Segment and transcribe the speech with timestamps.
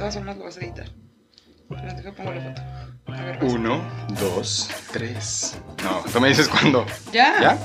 [0.00, 0.86] todas formas lo vas a editar.
[1.68, 2.62] Pero deja pongo la foto.
[3.12, 3.38] A ver.
[3.44, 3.84] Uno,
[4.18, 5.58] dos, tres.
[5.84, 6.86] No, tú me dices cuándo.
[7.12, 7.38] ¿Ya?
[7.38, 7.58] ¿Ya?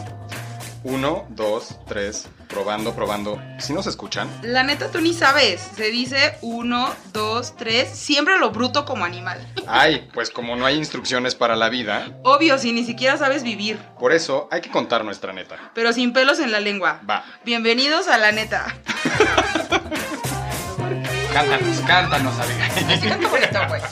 [0.83, 2.27] Uno, dos, tres.
[2.49, 3.41] Probando, probando.
[3.57, 4.27] ¿Sí nos escuchan?
[4.43, 5.61] La neta, tú ni sabes.
[5.77, 7.89] Se dice uno, dos, tres.
[7.89, 9.39] Siempre lo bruto como animal.
[9.65, 13.79] Ay, pues como no hay instrucciones para la vida, Obvio, si ni siquiera sabes vivir.
[13.97, 15.71] por eso hay que contar nuestra neta.
[15.73, 16.99] Pero sin pelos en la lengua.
[17.09, 17.23] Va.
[17.45, 18.75] Bienvenidos a la neta.
[21.35, 22.65] Cántanos, cántanos, amiga.
[22.65, 23.83] Así canto bonito, pues.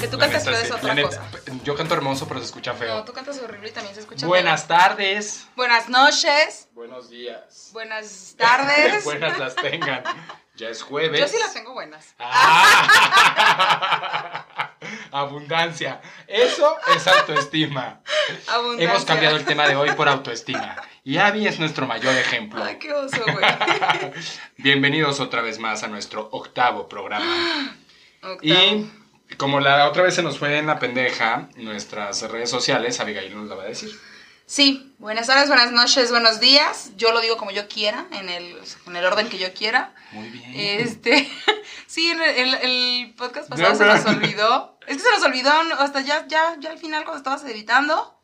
[0.00, 1.22] Que tú cantas sí, es otra neta, cosa.
[1.62, 3.04] Yo canto hermoso, pero se escucha No, feo.
[3.04, 4.76] tú cantas horrible y también se escucha Buenas feo.
[4.76, 5.46] tardes.
[5.54, 6.66] Buenas noches.
[6.72, 7.70] Buenos días.
[7.72, 9.04] Buenas tardes.
[9.10, 10.02] Buenas las tengan.
[10.56, 11.20] Ya es jueves.
[11.20, 12.16] Yo sí las tengo buenas.
[12.18, 13.54] Ah.
[15.12, 16.00] Abundancia.
[16.26, 18.00] Eso es autoestima.
[18.48, 18.90] Abundancia.
[18.90, 20.74] Hemos cambiado el tema de hoy por autoestima.
[21.08, 22.62] Y Abby es nuestro mayor ejemplo.
[22.62, 23.42] Ay, qué oso, güey.
[24.58, 27.74] Bienvenidos otra vez más a nuestro octavo programa.
[28.20, 28.42] Octavo.
[28.42, 33.34] Y como la otra vez se nos fue en la pendeja, nuestras redes sociales, Abigail
[33.34, 33.90] nos la va a decir.
[34.44, 36.90] Sí, buenas tardes, buenas noches, buenos días.
[36.98, 39.94] Yo lo digo como yo quiera, en el, en el orden que yo quiera.
[40.12, 40.52] Muy bien.
[40.54, 41.26] Este,
[41.86, 44.78] sí, en el, podcast pasado se nos olvidó.
[44.86, 48.17] Es que se nos olvidó hasta ya, ya, ya al final cuando estabas editando.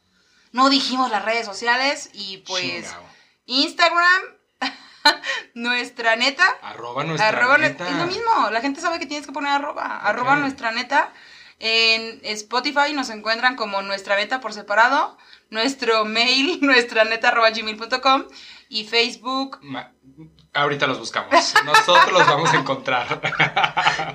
[0.54, 3.02] No dijimos las redes sociales y pues Chingao.
[3.46, 4.22] Instagram,
[5.54, 6.46] nuestra neta.
[6.62, 7.88] Arroba nuestra Arroba neta.
[7.88, 9.98] es lo mismo, la gente sabe que tienes que poner arroba.
[9.98, 11.12] Arroba nuestra neta.
[11.58, 15.16] En Spotify nos encuentran como nuestra neta por separado.
[15.50, 18.24] Nuestro mail, nuestra neta arroba gmail.com.
[18.68, 19.92] Y Facebook, Ma-
[20.54, 21.52] Ahorita los buscamos.
[21.64, 23.20] Nosotros los vamos a encontrar.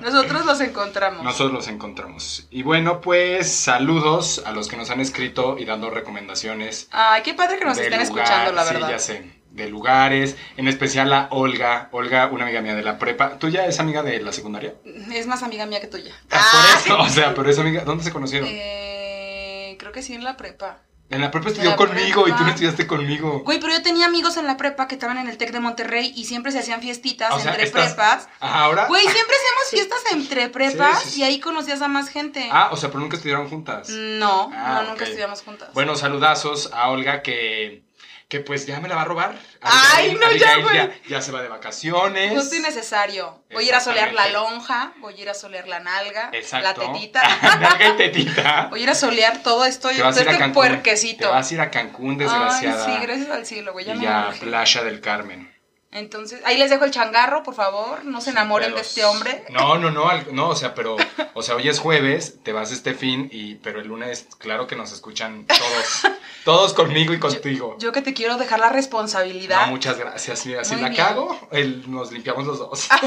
[0.02, 1.22] nosotros los encontramos.
[1.22, 2.46] Nosotros los encontramos.
[2.50, 6.88] Y bueno, pues saludos a los que nos han escrito y dando recomendaciones.
[6.92, 8.90] Ay, qué padre que nos estén lugar- escuchando, la sí, verdad.
[8.90, 9.38] ya sé.
[9.50, 10.36] De lugares.
[10.56, 11.88] En especial a Olga.
[11.92, 13.38] Olga, una amiga mía de la prepa.
[13.38, 14.74] ¿Tú ya es amiga de la secundaria?
[15.12, 16.14] Es más amiga mía que tuya.
[16.30, 17.02] Ah, por eso.
[17.02, 17.82] O sea, pero es amiga.
[17.84, 18.48] ¿Dónde se conocieron?
[18.50, 20.78] Eh, creo que sí en la prepa.
[21.10, 23.40] En la prepa estudió la conmigo y tú no estudiaste conmigo.
[23.44, 26.12] Güey, pero yo tenía amigos en la prepa que estaban en el TEC de Monterrey
[26.14, 28.28] y siempre se hacían fiestitas O sea, entre estás- prepas.
[28.38, 28.86] Ahora.
[28.86, 31.20] Güey, siempre hacemos fiestas entre prepas Sí, sí, sí.
[31.20, 32.48] y ahí conocías a más gente.
[32.52, 33.88] Ah, o sea, pero nunca estudiaron juntas.
[33.90, 35.08] No, Ah, no, nunca ok.
[35.08, 35.70] estudiamos juntas.
[35.74, 37.82] Bueno, saludazos a Olga que,
[38.30, 39.36] que pues ya me la va a robar.
[39.60, 40.76] Ay, no, ya, Abigail güey.
[40.76, 42.32] ya, ya se va de vacaciones.
[42.32, 43.42] Justo y necesario.
[43.52, 46.80] Voy a ir a solear la lonja, voy a ir a solear la nalga, Exacto.
[46.86, 47.20] la tetita.
[47.42, 48.66] Nalga y tetita.
[48.70, 50.54] voy a ir a solear todo esto, Te vas a ir a este Cancún.
[50.54, 51.24] puerquecito.
[51.26, 52.86] Te vas a ir a Cancún, desgraciada.
[52.86, 54.30] Ay, sí, gracias al cielo, güey, ya y me a.
[54.40, 55.52] Playa del Carmen.
[55.92, 59.44] Entonces, ahí les dejo el changarro, por favor, no se enamoren de este hombre.
[59.50, 60.96] No, no, no, no, o sea, pero,
[61.34, 64.76] o sea, hoy es jueves, te vas este fin, y, pero el lunes, claro que
[64.76, 66.14] nos escuchan todos,
[66.44, 67.74] todos conmigo y contigo.
[67.80, 69.62] Yo que te quiero dejar la responsabilidad.
[69.66, 70.46] no, muchas gracias.
[70.46, 71.02] Mira, si Muy la bien.
[71.04, 72.88] cago, el- nos limpiamos los dos.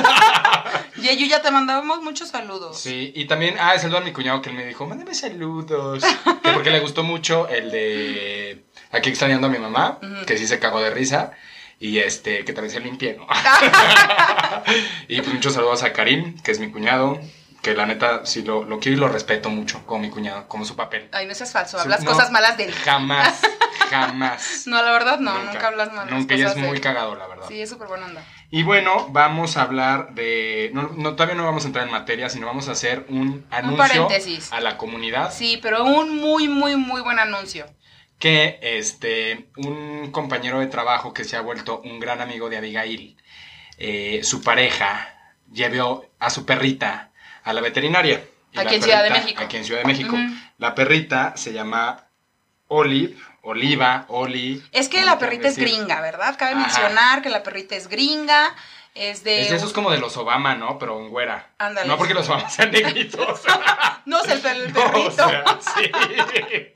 [0.95, 2.77] Y yo ya te mandábamos muchos saludos.
[2.79, 6.03] Sí, y también, ah, saludo a mi cuñado que él me dijo, mándame saludos.
[6.41, 10.59] Que porque le gustó mucho el de aquí extrañando a mi mamá, que sí se
[10.59, 11.31] cagó de risa.
[11.83, 13.27] Y este, que también se limpie, ¿no?
[15.09, 17.19] y pues muchos saludos a Karim, que es mi cuñado,
[17.61, 20.63] que la neta sí lo, lo quiero y lo respeto mucho como mi cuñado, como
[20.63, 21.09] su papel.
[21.11, 22.11] Ay, no seas falso, hablas no.
[22.11, 22.73] cosas malas de él.
[22.73, 23.41] Jamás,
[23.89, 24.63] jamás.
[24.65, 26.09] No, la verdad no, nunca, hablas mal.
[26.09, 27.47] Nunca, y es muy cagado, la verdad.
[27.49, 28.23] Sí, es súper buena onda.
[28.49, 30.71] Y bueno, vamos a hablar de.
[30.73, 33.77] No, no, todavía no vamos a entrar en materia, sino vamos a hacer un anuncio
[33.77, 34.53] paréntesis.
[34.53, 35.33] a la comunidad.
[35.33, 37.65] Sí, pero un muy, muy, muy buen anuncio.
[38.19, 43.17] Que este, un compañero de trabajo que se ha vuelto un gran amigo de Abigail,
[43.77, 45.13] eh, su pareja,
[45.51, 47.11] llevó a su perrita
[47.43, 48.23] a la veterinaria.
[48.51, 49.43] Y Aquí la en Ciudad de México.
[49.43, 50.15] Aquí en Ciudad de México.
[50.57, 52.07] La perrita se llama
[52.67, 54.63] Olive, Oliva, Oli.
[54.71, 56.35] Es que la perrita es gringa, ¿verdad?
[56.37, 56.61] Cabe Ajá.
[56.61, 58.55] mencionar que la perrita es gringa,
[58.95, 59.41] es de...
[59.43, 60.77] Es de esos como de los Obama, ¿no?
[60.79, 61.53] Pero en güera.
[61.57, 61.87] Ándale.
[61.87, 63.41] No porque los Obama sean negritos.
[64.05, 65.11] No es el, No, o perrito.
[65.29, 66.71] sea, sí.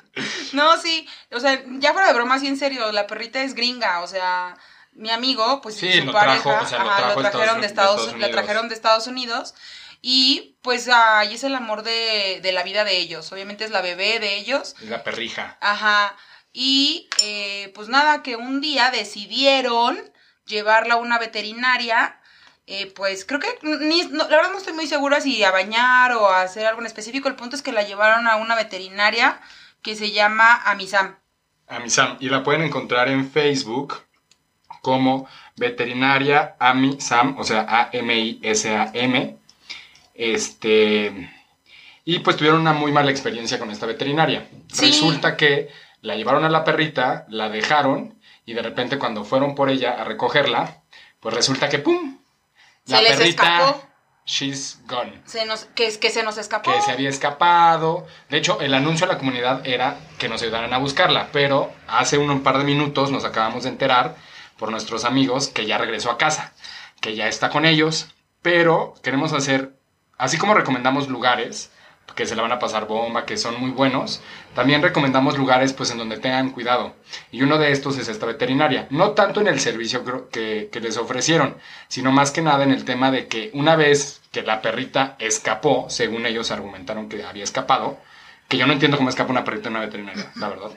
[0.54, 4.00] No, sí, o sea, ya fuera de broma, así en serio, la perrita es gringa,
[4.02, 4.56] o sea,
[4.94, 7.64] mi amigo, pues Sí, su lo pareja, trajo, o sea, lo ajá, trajo de trajeron
[7.64, 8.32] Estados- de Estados, la Unidos.
[8.32, 9.56] trajeron de Estados Unidos
[10.02, 13.82] y pues ahí es el amor de, de la vida de ellos, obviamente es la
[13.82, 15.58] bebé de ellos, La perrija.
[15.60, 16.16] ajá,
[16.54, 20.00] y eh, pues nada, que un día decidieron
[20.48, 22.20] llevarla a una veterinaria,
[22.66, 26.14] eh, pues creo que, ni, no, la verdad no estoy muy segura si a bañar
[26.14, 29.40] o a hacer algo en específico, el punto es que la llevaron a una veterinaria
[29.82, 31.16] que se llama Amisam.
[31.68, 32.18] A mi Sam.
[32.20, 34.02] Y la pueden encontrar en Facebook
[34.82, 35.28] como
[35.58, 39.38] veterinaria Ami Sam, o sea, A-M-I-S-A-M.
[40.14, 41.30] Este.
[42.06, 44.48] Y pues tuvieron una muy mala experiencia con esta veterinaria.
[44.72, 44.88] Sí.
[44.88, 45.70] Resulta que
[46.02, 48.17] la llevaron a la perrita, la dejaron
[48.48, 50.82] y de repente cuando fueron por ella a recogerla,
[51.20, 52.18] pues resulta que ¡pum!
[52.86, 53.84] Se les escapó.
[54.26, 55.22] she's gone.
[55.26, 56.72] Se nos, que, que se nos escapó.
[56.72, 58.08] Que se había escapado.
[58.30, 61.28] De hecho, el anuncio a la comunidad era que nos ayudaran a buscarla.
[61.34, 64.16] Pero hace un par de minutos nos acabamos de enterar
[64.58, 66.54] por nuestros amigos que ya regresó a casa.
[67.02, 68.08] Que ya está con ellos.
[68.42, 69.74] Pero queremos hacer,
[70.18, 71.70] así como recomendamos lugares
[72.16, 74.22] que se la van a pasar bomba, que son muy buenos.
[74.56, 76.96] También recomendamos lugares pues en donde tengan cuidado.
[77.32, 78.88] Y uno de estos es esta veterinaria.
[78.90, 81.58] No tanto en el servicio que, que les ofrecieron,
[81.88, 85.86] sino más que nada en el tema de que una vez que la perrita escapó,
[85.90, 87.98] según ellos argumentaron que había escapado,
[88.48, 90.72] que yo no entiendo cómo escapa una perrita en una veterinaria, la verdad.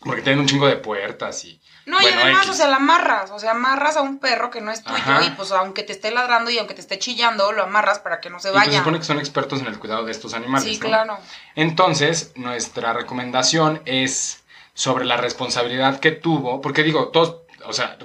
[0.00, 1.60] Porque tienen un chingo de puertas y...
[1.86, 4.72] No, y además, o sea, la amarras, o sea, amarras a un perro que no
[4.72, 8.00] es tuyo y pues aunque te esté ladrando y aunque te esté chillando, lo amarras
[8.00, 8.70] para que no se vaya.
[8.70, 10.68] Y se supone que son expertos en el cuidado de estos animales.
[10.68, 11.16] Sí, claro.
[11.54, 14.42] Entonces, nuestra recomendación es
[14.74, 17.96] sobre la responsabilidad que tuvo, porque digo, todos, o sea,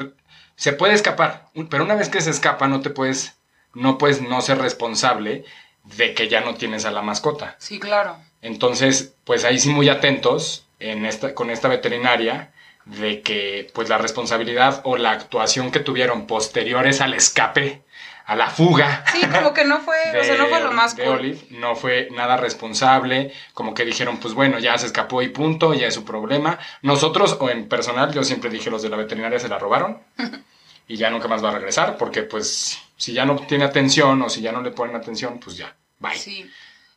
[0.55, 3.33] se puede escapar, pero una vez que se escapa no te puedes,
[3.73, 5.43] no puedes no ser responsable
[5.83, 7.55] de que ya no tienes a la mascota.
[7.57, 8.17] Sí, claro.
[8.43, 12.51] Entonces, pues ahí sí muy atentos en esta, con esta veterinaria
[12.85, 17.83] de que pues la responsabilidad o la actuación que tuvieron posteriores al escape,
[18.25, 19.03] a la fuga.
[19.11, 22.07] Sí, como que no fue, o sea, no fue lo más de Olive, no fue
[22.11, 26.05] nada responsable, como que dijeron, pues bueno, ya se escapó y punto, ya es su
[26.05, 26.57] problema.
[26.81, 29.99] Nosotros, o en personal, yo siempre dije, los de la veterinaria se la robaron
[30.87, 34.29] y ya nunca más va a regresar, porque pues si ya no tiene atención o
[34.29, 36.15] si ya no le ponen atención, pues ya, bye.
[36.15, 36.49] Sí.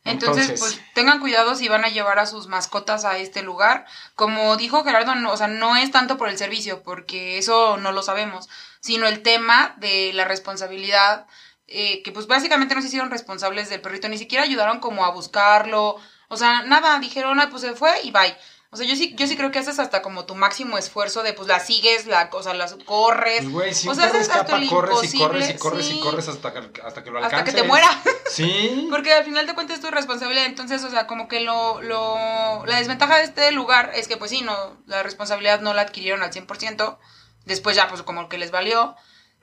[0.05, 3.85] Entonces, pues tengan cuidado si van a llevar a sus mascotas a este lugar.
[4.13, 7.91] Como dijo Gerardo, no, o sea, no es tanto por el servicio, porque eso no
[7.91, 8.47] lo sabemos,
[8.79, 11.25] sino el tema de la responsabilidad,
[11.67, 15.11] eh, que pues básicamente no se hicieron responsables del perrito, ni siquiera ayudaron como a
[15.11, 15.97] buscarlo,
[16.27, 18.35] o sea, nada, dijeron, ay, pues se fue y bye.
[18.75, 21.31] O sea, yo sí, yo sí creo que haces hasta como tu máximo esfuerzo de,
[21.31, 23.49] pues, la sigues, la, o sea, las corres.
[23.49, 26.81] Güey, o sea, haces hasta el corres y corres y corres y corres hasta que,
[26.81, 27.39] hasta que lo alcances.
[27.39, 27.87] Hasta que te muera.
[28.29, 28.87] Sí.
[28.91, 30.45] Porque al final de cuentas es tu responsabilidad.
[30.45, 34.31] Entonces, o sea, como que lo, lo, la desventaja de este lugar es que, pues
[34.31, 34.53] sí, no,
[34.87, 36.97] la responsabilidad no la adquirieron al 100%.
[37.45, 38.97] Después ya, pues, como que les valió.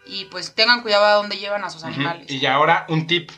[0.05, 2.31] Y pues tengan cuidado a dónde llevan a sus animales.
[2.31, 3.31] Y ahora un tip.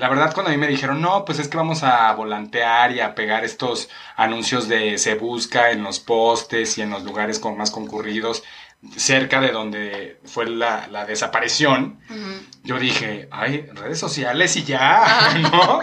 [0.00, 3.00] La verdad, cuando a mí me dijeron, no, pues es que vamos a volantear y
[3.00, 7.58] a pegar estos anuncios de se busca en los postes y en los lugares con
[7.58, 8.42] más concurridos,
[8.96, 12.00] cerca de donde fue la, la desaparición,
[12.64, 15.82] yo dije, ay, redes sociales y ya, ¿no?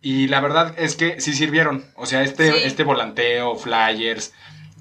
[0.00, 1.84] Y la verdad es que sí sirvieron.
[1.96, 4.32] O sea, este, este volanteo, flyers,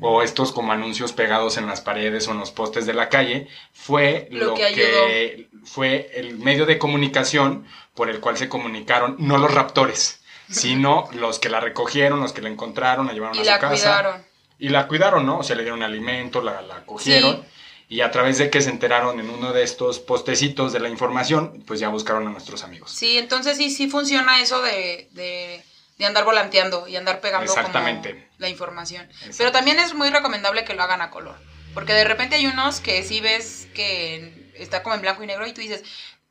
[0.02, 3.48] o estos como anuncios pegados en las paredes o en los postes de la calle,
[3.74, 9.54] fue lo, que, fue el medio de comunicación por el cual se comunicaron no los
[9.54, 13.70] raptores, sino los que la recogieron, los que la encontraron, la llevaron a su casa.
[13.70, 14.30] Cuidaron.
[14.58, 15.40] Y la cuidaron, ¿no?
[15.40, 17.46] O sea, le dieron alimento, la, la cogieron.
[17.88, 21.64] Y a través de que se enteraron en uno de estos postecitos de la información,
[21.66, 22.92] pues ya buscaron a nuestros amigos.
[22.92, 25.64] Sí, entonces sí, sí funciona eso de, de,
[26.00, 28.30] de andar volanteando y andar pegando Exactamente.
[28.38, 29.08] la información.
[29.38, 31.38] Pero también es muy recomendable que lo hagan a color.
[31.74, 35.46] Porque de repente hay unos que sí ves que está como en blanco y negro
[35.46, 35.84] y tú dices,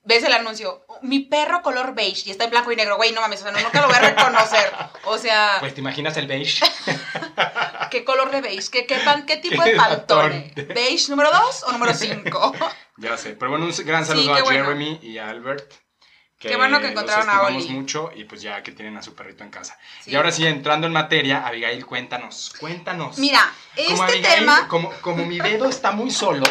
[0.04, 3.20] ves el anuncio, mi perro color beige y está en blanco y negro, güey, no
[3.20, 4.72] mames, o sea, no, nunca lo voy a reconocer.
[5.04, 5.56] O sea.
[5.60, 6.64] Pues te imaginas el beige.
[7.90, 8.70] ¿Qué color de beige?
[8.70, 10.52] ¿Qué, qué, qué tipo de pantone?
[10.74, 12.52] ¿Beige número 2 o número 5?
[12.96, 15.74] ya sé, pero bueno, un gran saludo a Jeremy y a Albert.
[16.38, 17.68] Qué bueno que encontraron a Oli.
[17.70, 19.76] mucho y pues ya que tienen a su perrito en casa.
[20.06, 23.18] Y ahora sí, entrando en materia, Abigail, cuéntanos, cuéntanos.
[23.18, 24.68] Mira, este tema...
[24.68, 26.44] Como, como mi dedo está muy solo,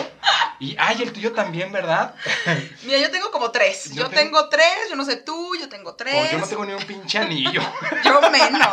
[0.59, 2.15] y ay, el tuyo también, ¿verdad?
[2.83, 3.93] Mira, yo tengo como tres.
[3.93, 4.49] Yo, tengo...
[4.49, 6.31] tres, yo no sé tú, yo tengo tres.
[6.31, 7.61] yo no tengo ni un pinche anillo.
[8.03, 8.67] yo menos.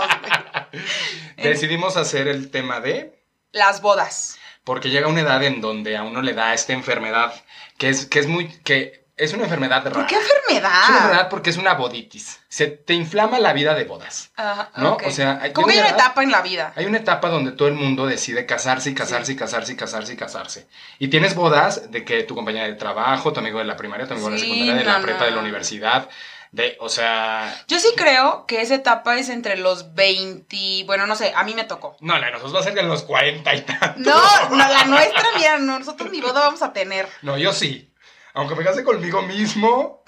[1.36, 3.22] Decidimos hacer el tema de...
[3.52, 4.38] Las bodas.
[4.64, 7.34] Porque llega una edad en donde a uno le da esta enfermedad,
[7.76, 8.48] que es, que es muy...
[8.48, 9.94] que es una enfermedad rara.
[9.94, 10.82] ¿Por qué enfermedad?
[10.82, 12.40] Es una enfermedad porque es una boditis.
[12.48, 14.30] Se te inflama la vida de bodas.
[14.36, 14.96] Ajá, ¿no?
[15.04, 16.72] O sea, hay, ¿Cómo hay una etapa en la vida?
[16.74, 20.12] Hay una etapa donde todo el mundo decide casarse y casarse y casarse y casarse
[20.14, 20.66] y casarse.
[20.98, 24.14] Y tienes bodas de que tu compañera de trabajo, tu amigo de la primaria, tu
[24.14, 26.08] amigo de la secundaria, de la prepa, de la universidad.
[26.50, 27.64] De, o sea.
[27.66, 30.84] Yo sí creo que esa etapa es entre los 20.
[30.86, 31.96] Bueno, no sé, a mí me tocó.
[32.00, 33.96] No, la de nosotros va a ser de los 40 y tantos.
[33.96, 37.08] No, no, la nuestra, mira, nosotros ni boda vamos a tener.
[37.22, 37.90] No, yo sí.
[38.34, 40.02] Aunque me case conmigo mismo.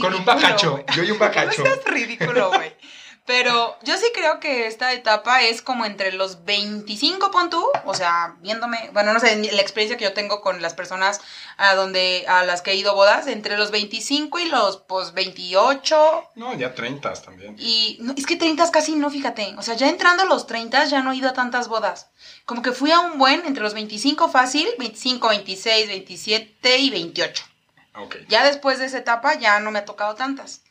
[0.00, 0.84] con un bacacho.
[0.94, 1.62] Yo y un bacacho.
[1.62, 2.72] No es ridículo, güey.
[3.24, 7.94] Pero yo sí creo que esta etapa es como entre los 25, pon tú, o
[7.94, 11.20] sea, viéndome, bueno, no sé, la experiencia que yo tengo con las personas
[11.56, 16.30] a donde, a las que he ido bodas, entre los 25 y los, pues, 28.
[16.34, 17.54] No, ya 30 también.
[17.60, 20.86] Y no, es que 30 casi no, fíjate, o sea, ya entrando a los 30
[20.86, 22.10] ya no he ido a tantas bodas.
[22.44, 27.44] Como que fui a un buen, entre los 25 fácil, 25, 26, 27 y 28.
[28.28, 30.62] Ya después de esa etapa ya no me ha tocado tantas.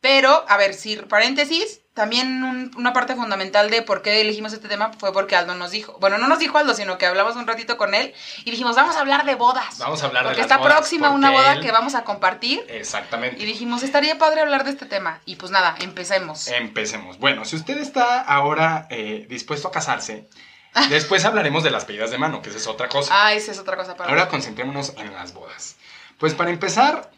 [0.00, 4.68] Pero, a ver, si paréntesis, también un- una parte fundamental de por qué elegimos este
[4.68, 7.48] tema fue porque Aldo nos dijo, bueno, no nos dijo Aldo, sino que hablamos un
[7.48, 9.78] ratito con él y dijimos, vamos a hablar de bodas.
[9.78, 11.96] Vamos a hablar porque de las está bodas, próxima una porque boda él- que vamos
[11.96, 12.64] a compartir.
[12.68, 13.42] Exactamente.
[13.42, 15.20] Y dijimos, estaría padre hablar de este tema.
[15.24, 16.46] Y pues nada, empecemos.
[16.46, 17.18] Empecemos.
[17.18, 20.28] Bueno, si usted está ahora eh, dispuesto a casarse,
[20.90, 23.10] después hablaremos de las pedidas de mano, que esa es otra cosa.
[23.26, 25.74] Ah, esa es otra cosa para Ahora concentrémonos en las bodas.
[26.18, 27.10] Pues para empezar,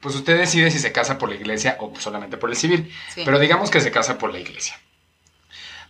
[0.00, 2.92] pues usted decide si se casa por la iglesia o solamente por el civil.
[3.14, 3.22] Sí.
[3.24, 4.78] Pero digamos que se casa por la iglesia.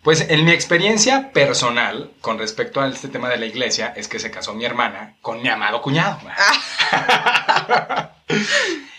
[0.03, 4.19] Pues en mi experiencia personal con respecto a este tema de la iglesia es que
[4.19, 6.19] se casó mi hermana con mi amado cuñado.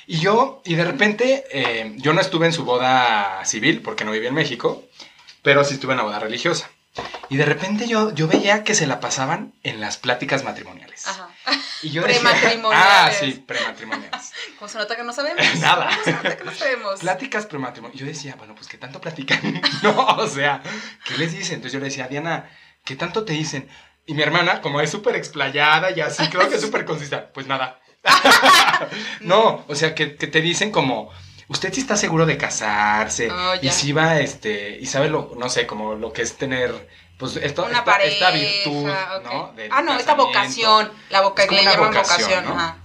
[0.08, 4.12] y yo, y de repente, eh, yo no estuve en su boda civil porque no
[4.12, 4.82] vivía en México,
[5.42, 6.70] pero sí estuve en la boda religiosa.
[7.34, 11.08] Y de repente yo, yo veía que se la pasaban en las pláticas matrimoniales.
[11.08, 11.30] Ajá.
[11.82, 12.88] Y yo decía- Prematrimoniales.
[12.88, 14.32] Ah, sí, prematrimoniales.
[14.60, 15.44] ¿Cómo se nota que no sabemos?
[15.60, 15.90] Nada.
[15.90, 17.00] ¿Cómo se nota que no sabemos?
[17.00, 18.00] Pláticas prematrimoniales.
[18.00, 19.62] Yo decía, bueno, pues ¿qué tanto platican?
[19.82, 20.62] no, o sea,
[21.06, 21.56] ¿qué les dicen?
[21.56, 22.50] Entonces yo le decía, Diana,
[22.86, 23.68] ¿qué tanto te dicen?
[24.06, 27.32] Y mi hermana, como es súper explayada y así, creo que es súper concisa.
[27.34, 27.80] Pues nada.
[29.22, 31.10] no, o sea, que, que te dicen como,
[31.48, 33.32] usted sí está seguro de casarse.
[33.32, 36.90] Oh, y sí va, este, y sabe lo, no sé, como lo que es tener,
[37.18, 38.12] pues esto, Una esta, pareja.
[38.14, 38.92] esta virtud.
[39.24, 39.54] ¿no?
[39.56, 40.92] Del ah, no, esta vocación.
[41.10, 42.46] La voca Es le llaman vocación, vocación.
[42.46, 42.54] ¿no?
[42.56, 42.78] Ajá.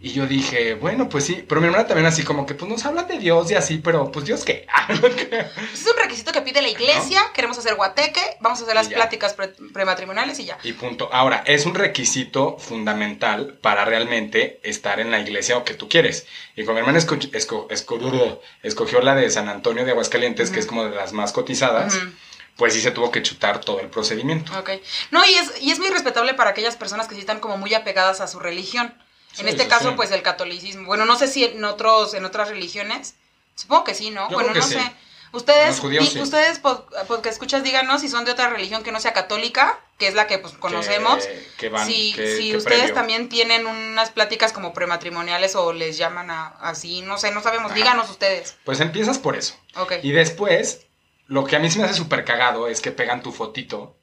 [0.00, 2.84] Y yo dije, bueno, pues sí, pero mi hermana también así como que pues nos
[2.84, 4.66] hablan de Dios y así, pero pues Dios qué.
[5.72, 7.22] Es un requisito que pide la iglesia.
[7.32, 8.20] Queremos hacer guateque.
[8.40, 10.58] Vamos a hacer las pláticas pre- prematrimoniales y ya.
[10.62, 11.08] y punto.
[11.10, 16.26] Ahora, es un requisito fundamental para realmente estar en la iglesia o que tú quieres.
[16.54, 20.60] Y con mi hermana esco- esco- esco- escogió la de San Antonio de Aguascalientes, que
[20.60, 21.98] es como de las más cotizadas.
[22.56, 24.52] Pues sí se tuvo que chutar todo el procedimiento.
[24.58, 24.70] Ok.
[25.10, 27.74] No, y es, y es muy respetable para aquellas personas que sí están como muy
[27.74, 28.94] apegadas a su religión.
[29.38, 29.94] En este caso, sí.
[29.96, 30.86] pues el catolicismo.
[30.86, 33.14] Bueno, no sé si en otros, en otras religiones.
[33.56, 34.28] Supongo que sí, ¿no?
[34.30, 34.80] Yo bueno, creo no que sí.
[34.80, 34.92] sé.
[35.32, 39.00] Ustedes, judíos, di- ustedes pod- porque escuchas, díganos si son de otra religión que no
[39.00, 41.26] sea católica, que es la que pues conocemos.
[41.26, 42.94] Que, que van, si que- si que ustedes previo.
[42.94, 47.74] también tienen unas pláticas como prematrimoniales o les llaman a, así, no sé, no sabemos.
[47.74, 48.54] Díganos ustedes.
[48.64, 49.56] Pues empiezas por eso.
[49.74, 49.94] Ok.
[50.04, 50.86] Y después,
[51.34, 53.98] lo que a mí se me hace súper cagado es que pegan tu fotito.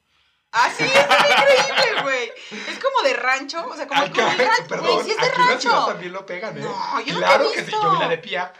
[0.52, 0.90] Ah, sí, es
[1.70, 2.30] increíble, güey.
[2.68, 5.40] Es como de rancho, o sea, como, como el rancho, güey, sí es de aquí
[5.40, 5.86] en la ciudad rancho.
[5.92, 6.60] también lo pegan, ¿eh?
[6.60, 8.52] No, yo no claro que sí, yo vi la de Pía.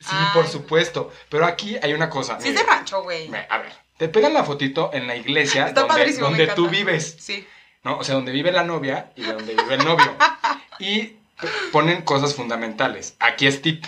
[0.00, 0.26] Sí, Ay.
[0.32, 1.12] por supuesto.
[1.28, 2.40] Pero aquí hay una cosa.
[2.40, 3.30] Sí es de rancho, güey.
[3.50, 7.46] A ver, te pegan la fotito en la iglesia Está donde, donde tú vives, Sí.
[7.82, 7.98] ¿no?
[7.98, 10.16] O sea, donde vive la novia y donde vive el novio.
[10.78, 11.18] y
[11.72, 13.16] ponen cosas fundamentales.
[13.20, 13.84] Aquí es tip.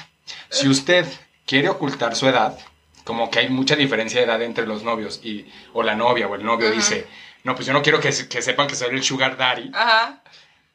[0.51, 1.07] Si usted
[1.47, 2.59] quiere ocultar su edad,
[3.07, 6.35] como que hay mucha diferencia de edad entre los novios y o la novia o
[6.35, 7.07] el novio dice,
[7.45, 10.21] no, pues yo no quiero que, se- que sepan que soy el sugar daddy, Ajá.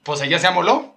[0.04, 0.96] pues ella se amoló.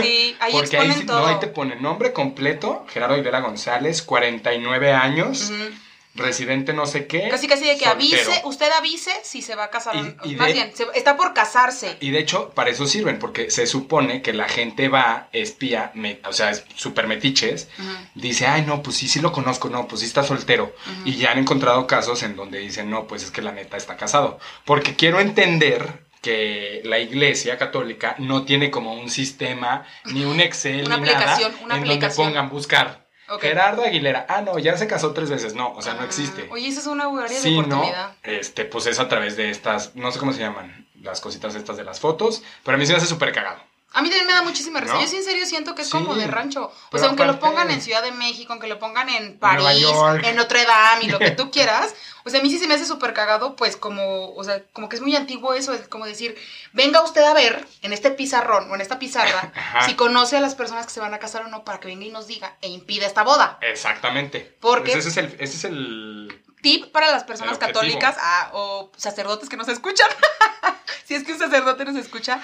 [0.00, 1.20] Sí, ahí Porque ahí, exponen todo.
[1.20, 5.74] no, ahí te pone nombre completo, Gerardo Aguilera González, 49 años, Ujú.
[6.14, 7.28] Residente no sé qué.
[7.28, 7.92] Casi casi de que soltero.
[8.22, 9.96] avise, usted avise si se va a casar.
[9.96, 11.96] o- Y- y más de- bien, se- está por casarse.
[12.00, 16.20] Y de hecho, para eso sirven, porque se supone que la gente va, espía, me-
[16.28, 17.68] o sea, es súper metiches,
[18.14, 20.74] dice, ay, no, pues sí, sí lo conozco, no, pues sí está soltero.
[21.04, 23.96] Y ya han encontrado casos en donde dicen, no, pues es que la neta está
[23.96, 24.38] casado.
[24.64, 30.86] Porque quiero entender que la iglesia católica no tiene como un sistema, ni un Excel,
[30.86, 32.26] Una ni nada, aplicación, una en aplicación.
[32.26, 33.03] donde pongan buscar.
[33.40, 36.48] Gerardo Aguilera, ah, no, ya se casó tres veces, no, o sea, no Ah, existe.
[36.50, 38.14] Oye, esa es una área de Sí, no, oportunidad.
[38.22, 41.76] este, pues es a través de estas, no sé cómo se llaman, las cositas estas
[41.76, 43.60] de las fotos, pero a mí se me hace súper cagado.
[43.94, 44.94] A mí también me da muchísima risa.
[44.94, 45.00] ¿No?
[45.00, 46.72] Yo sí en serio siento que es Sí, como de rancho.
[46.90, 49.86] O sea, aunque lo pongan en Ciudad de México, aunque lo pongan en París,
[50.24, 51.94] en Notre Dame y lo que tú quieras.
[52.24, 54.88] O sea, a mí sí se me hace súper cagado, pues como, o sea, como
[54.88, 56.36] que es muy antiguo eso, es como decir,
[56.72, 59.86] venga usted a ver en este pizarrón o en esta pizarra Ajá.
[59.86, 62.06] si conoce a las personas que se van a casar o no para que venga
[62.06, 63.58] y nos diga e impida esta boda.
[63.60, 64.56] Exactamente.
[64.60, 68.90] Porque- Pues ese es el, ese es el, Tip para las personas católicas ah, o
[68.96, 70.08] sacerdotes que nos escuchan.
[71.04, 72.40] si es que un sacerdote nos escucha,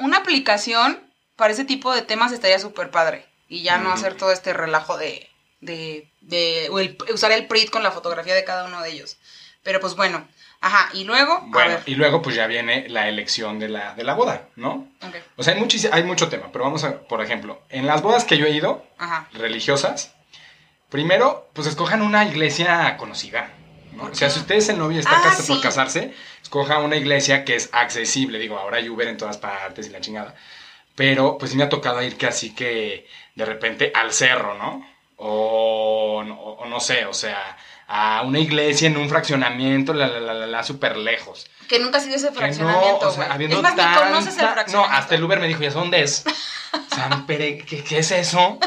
[0.00, 0.98] una aplicación
[1.36, 3.26] para ese tipo de temas estaría súper padre.
[3.48, 3.98] Y ya no Ujú.
[3.98, 5.28] hacer todo este relajo de,
[5.60, 9.16] de, de o el- usar el PRIT con la fotografía de cada uno de ellos.
[9.62, 10.26] Pero pues bueno,
[10.60, 11.82] ajá, y luego, a bueno, ver.
[11.86, 14.88] y luego pues ya viene la elección de la, de la boda, ¿no?
[15.36, 18.24] O sea, hay, muchis- hay mucho tema, pero vamos a, por ejemplo, en las bodas
[18.24, 19.28] que yo he ido, Ajá.
[19.32, 20.14] religiosas,
[20.88, 23.50] primero, pues escojan una iglesia conocida.
[23.92, 24.02] ¿No?
[24.04, 26.78] ¿Por O sea, si usted es el novio y está Ah, casa- por casarse, escoja
[26.78, 28.38] una iglesia que es accesible.
[28.38, 30.34] Digo, ahora hay Uber en todas partes y la chingada.
[30.94, 34.86] Pero pues sí me ha tocado ir que así que de repente al cerro, ¿no?
[35.16, 37.56] O, no- o no sé, o sea,
[37.86, 41.46] a una iglesia en un fraccionamiento, la, la, la, la, la, súper lejos.
[41.68, 43.62] Que nunca ha sido ese Que no, fraccionamiento, o sea, es más, ni conoces el
[43.62, 44.72] tanta- fraccionamiento.
[44.76, 46.24] No, hasta el Uber me dijo, ¿y eso dónde es?
[46.94, 48.58] San Pere, ¿qué, qué es eso?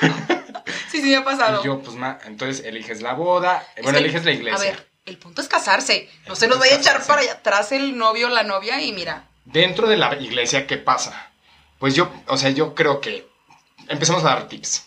[0.96, 1.60] Sí, Sí, me ha pasado.
[1.62, 4.56] Y yo, pues, ma, entonces eliges la boda, Es bueno, eliges la iglesia.
[4.56, 6.08] A ver, el punto es casarse.
[6.26, 8.80] No El se nos vaya a echar para allá atrás el novio o la novia
[8.82, 9.24] y mira.
[9.44, 11.30] Dentro de la iglesia, ¿qué pasa?
[11.78, 13.28] Pues yo, o sea, yo creo que
[13.88, 14.84] empecemos a dar tips.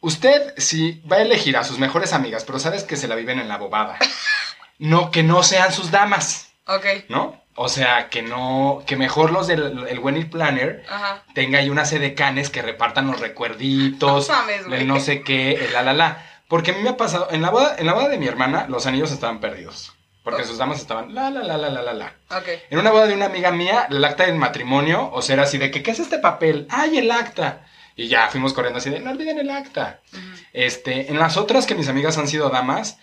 [0.00, 3.38] Usted, si va a elegir a sus mejores amigas, pero sabes que se la viven
[3.38, 3.98] en la bobada,
[4.78, 6.86] no, que no sean sus damas, Ok.
[7.08, 7.41] ¿no?
[7.54, 11.22] O sea, que no, que mejor los del el wedding planner Ajá.
[11.34, 15.72] tenga ahí unas edecanes que repartan los recuerditos, No mames, el no sé qué, el
[15.72, 16.26] la la la.
[16.48, 18.66] Porque a mí me ha pasado, en la boda, en la boda de mi hermana,
[18.68, 19.92] los anillos estaban perdidos.
[20.22, 20.46] Porque Oh.
[20.46, 22.14] sus damas estaban la la la la la la la.
[22.30, 22.48] Ok.
[22.70, 25.58] En una boda de una amiga mía, el acta del matrimonio, o sea, era así
[25.58, 26.66] de que, ¿qué es este papel?
[26.70, 27.66] ¡Ay, el acta!
[27.96, 30.00] Y ya fuimos corriendo así de, no olviden el acta.
[30.52, 32.98] Este, en las otras que mis amigas han sido damas,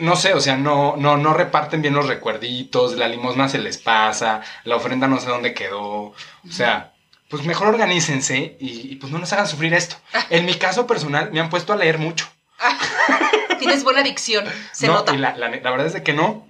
[0.00, 3.78] no sé, o sea, no, no, no reparten bien los recuerditos, la limosna se les
[3.78, 5.82] pasa, la ofrenda no sé dónde quedó.
[5.82, 6.14] O
[6.50, 6.92] sea,
[7.28, 9.96] pues mejor organícense y, y, pues no nos hagan sufrir esto.
[10.30, 12.28] En mi caso personal, me han puesto a leer mucho.
[13.58, 15.14] Tienes buena dicción, se no, nota.
[15.14, 16.46] Y la, la- la verdad es de que no.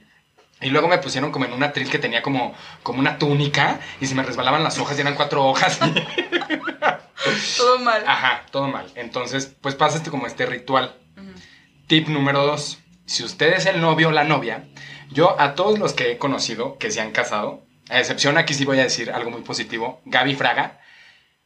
[0.61, 4.07] Y luego me pusieron como en un atril que tenía como, como una túnica y
[4.07, 5.79] se me resbalaban las hojas y eran cuatro hojas.
[7.57, 8.03] Todo mal.
[8.07, 8.91] Ajá, todo mal.
[8.95, 10.95] Entonces, pues pasa este como este ritual.
[11.87, 12.79] Tip número dos.
[13.07, 14.65] Si usted es el novio o la novia,
[15.11, 18.65] yo a todos los que he conocido que se han casado, a excepción aquí sí
[18.65, 20.81] voy a decir algo muy positivo, Gaby Fraga,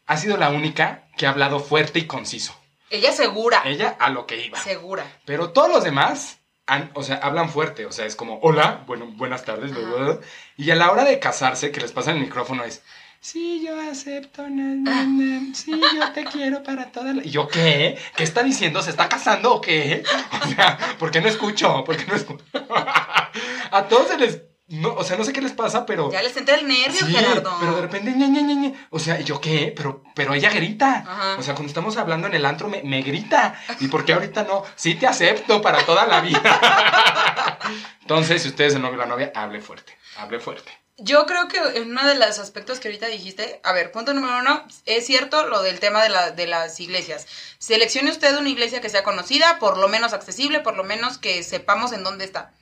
[0.07, 2.55] ha sido la única que ha hablado fuerte y conciso.
[2.89, 3.63] Ella segura.
[3.67, 4.59] Ella a lo que iba.
[4.59, 5.05] Segura.
[5.27, 9.07] Pero todos los demás, han- o sea, hablan fuerte, o sea, es como, hola, bueno,
[9.07, 10.19] buenas tardes, bla, bla, bla".
[10.57, 12.83] y a la hora de casarse, que les pasa el micrófono es,
[13.21, 17.25] sí, yo acepto, na, na, na, sí, yo te quiero para toda la...
[17.25, 17.99] Y yo, ¿qué?
[18.17, 18.83] ¿Qué está diciendo?
[18.83, 20.03] ¿Se está casando o qué?
[20.43, 21.85] O sea, ¿por qué no escucho?
[21.85, 22.45] ¿Por qué no escucho?
[23.71, 24.43] a todos se les...
[24.69, 26.13] No, o sea, no sé qué les pasa, pero...
[26.13, 27.57] Ya les entra el nervio, Sí, Gerardo.
[27.59, 28.73] pero de repente, ña, ña, ña, ña.
[28.91, 29.73] o sea, ¿y yo qué?
[29.77, 31.05] Pero, pero ella grita.
[31.07, 31.37] Ajá.
[31.39, 33.61] O sea, cuando estamos hablando en el antro, me, me grita.
[33.81, 34.63] ¿Y por qué ahorita no?
[34.77, 36.41] Sí te acepto para toda la vida.
[38.03, 40.71] Entonces, si usted es el novio o la novia, hable fuerte, hable fuerte.
[41.03, 44.39] Yo creo que en uno de los aspectos que ahorita dijiste, a ver, punto número
[44.39, 47.27] uno, es cierto lo del tema de, la- de las iglesias.
[47.59, 51.43] Seleccione usted una iglesia que sea conocida, por lo menos accesible, por lo menos que
[51.43, 52.53] sepamos en dónde está.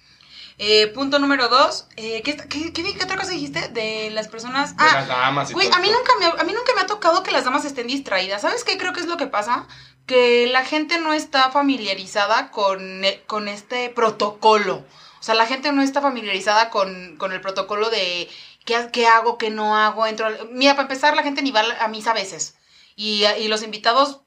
[0.61, 3.69] Eh, punto número dos, eh, ¿qué, qué, qué- qué otra cosa dijiste?
[3.69, 4.77] De las personas...
[4.77, 6.81] De las damas y Güey, todo a mí, nunca me, ha- a mí nunca me
[6.83, 8.43] ha tocado que las damas estén distraídas.
[8.43, 9.67] ¿Sabes qué creo que es lo que pasa?
[10.07, 14.85] Que la gente no está familiarizada con, e- con este protocolo.
[15.29, 18.31] O sea, la gente no está familiarizada con, con el protocolo de
[18.65, 20.07] qué, qué hago, qué no hago.
[20.07, 22.57] Entro Mira, para empezar, la gente ni va a misa a veces.
[23.01, 24.23] Y, y los invitados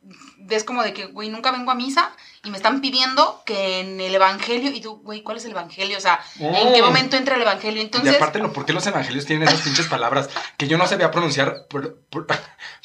[0.50, 2.10] es como de que, güey, nunca vengo a misa
[2.44, 4.72] y me están pidiendo que en el evangelio.
[4.72, 5.98] Y tú, güey, ¿cuál es el evangelio?
[5.98, 6.86] O sea, ¿en qué Mm.
[6.86, 7.82] momento entra el evangelio?
[7.82, 8.14] Entonces.
[8.14, 11.12] y aparte, lo- ¿por qué los evangelios tienen esas pinches palabras que yo no sabía
[11.12, 11.68] pronunciar?
[11.70, 12.26] Pro- pro-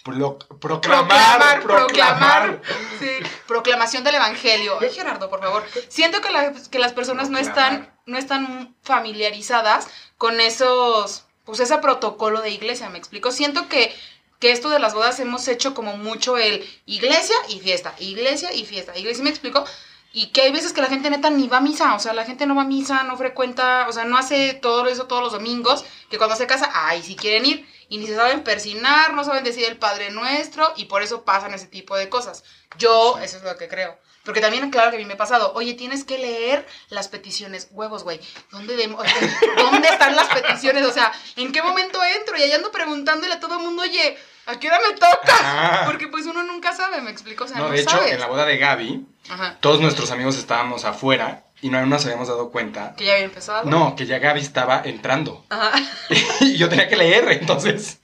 [0.02, 2.60] pro- proclamar, proclamar, proclamar.
[2.60, 2.62] proclamar.
[2.98, 3.08] Sí,
[3.46, 4.78] proclamación del evangelio.
[4.80, 5.64] Ay, Gerardo, por favor.
[5.88, 9.86] Siento que, la- que las personas no están, no están familiarizadas
[10.18, 13.30] con esos, pues ese protocolo de iglesia, ¿me explico?
[13.30, 13.94] Siento que,
[14.38, 18.64] que esto de las bodas hemos hecho como mucho el iglesia y fiesta, iglesia y
[18.64, 19.64] fiesta, iglesia, ¿me explico?
[20.12, 22.24] Y que hay veces que la gente neta ni va a misa, o sea, la
[22.24, 25.32] gente no va a misa, no frecuenta, o sea, no hace todo eso todos los
[25.32, 29.24] domingos, que cuando se casa, ay, si quieren ir, y ni se saben persinar, no
[29.24, 32.44] saben decir el Padre Nuestro, y por eso pasan ese tipo de cosas.
[32.78, 33.98] Yo, eso es lo que creo.
[34.26, 37.68] Porque también, claro que a mí me ha pasado, oye, tienes que leer las peticiones,
[37.70, 38.20] huevos, güey.
[38.50, 38.88] ¿Dónde, de-
[39.56, 40.84] ¿Dónde están las peticiones?
[40.84, 42.36] O sea, ¿en qué momento entro?
[42.36, 45.82] Y allá ando preguntándole a todo el mundo, oye, ¿a qué hora me toca?
[45.86, 47.44] Porque pues uno nunca sabe, ¿me explico?
[47.44, 48.12] O sea, no, No, de hecho, sabes.
[48.12, 49.56] en la boda de Gaby, Ajá.
[49.60, 52.94] todos nuestros amigos estábamos afuera y no nos habíamos dado cuenta.
[52.96, 53.64] Que ya había empezado.
[53.64, 55.46] No, que ya Gaby estaba entrando.
[55.48, 55.78] Ajá.
[56.40, 58.00] y yo tenía que leer, entonces.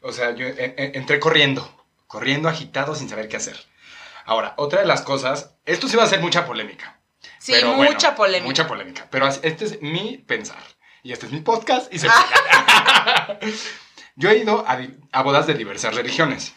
[0.00, 1.68] O sea, yo eh, eh, entré corriendo,
[2.06, 3.58] corriendo agitado sin saber qué hacer.
[4.24, 7.00] Ahora, otra de las cosas, esto sí va a ser mucha polémica.
[7.38, 8.46] Sí, pero bueno, mucha polémica.
[8.46, 9.08] Mucha polémica.
[9.10, 10.58] Pero este es mi pensar.
[11.02, 12.08] Y este es mi podcast y se
[14.16, 16.54] Yo he ido a, bodas de diversas religiones.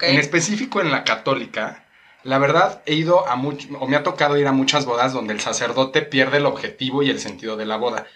[0.00, 1.84] En específico en la católica,
[2.22, 5.34] la verdad he ido a much- o me ha tocado ir a muchas bodas donde
[5.34, 8.06] el sacerdote pierde el objetivo y el sentido de la boda.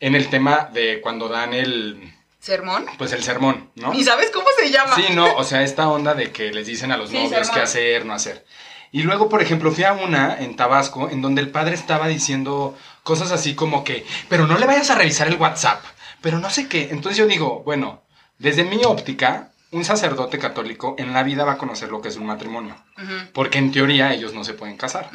[0.00, 2.86] En el tema de cuando dan el, ¿Sermón?
[2.98, 3.92] pues el sermón, ¿no?
[3.94, 4.94] ¿Y sabes cómo se llama?
[4.94, 7.54] Sí, no, o sea, esta onda de que les dicen a los Sí, novios sermón.
[7.54, 8.46] qué hacer, no hacer.
[8.92, 12.76] Y luego, por ejemplo, fui a una en Tabasco en donde el padre estaba diciendo
[13.02, 15.82] cosas así como que, pero no le vayas a revisar el WhatsApp,
[16.22, 16.88] pero no sé qué.
[16.90, 18.02] Entonces yo digo, bueno,
[18.38, 22.16] desde mi óptica, un sacerdote católico en la vida va a conocer lo que es
[22.16, 22.74] un matrimonio,
[23.34, 25.10] porque en teoría ellos no se pueden casar.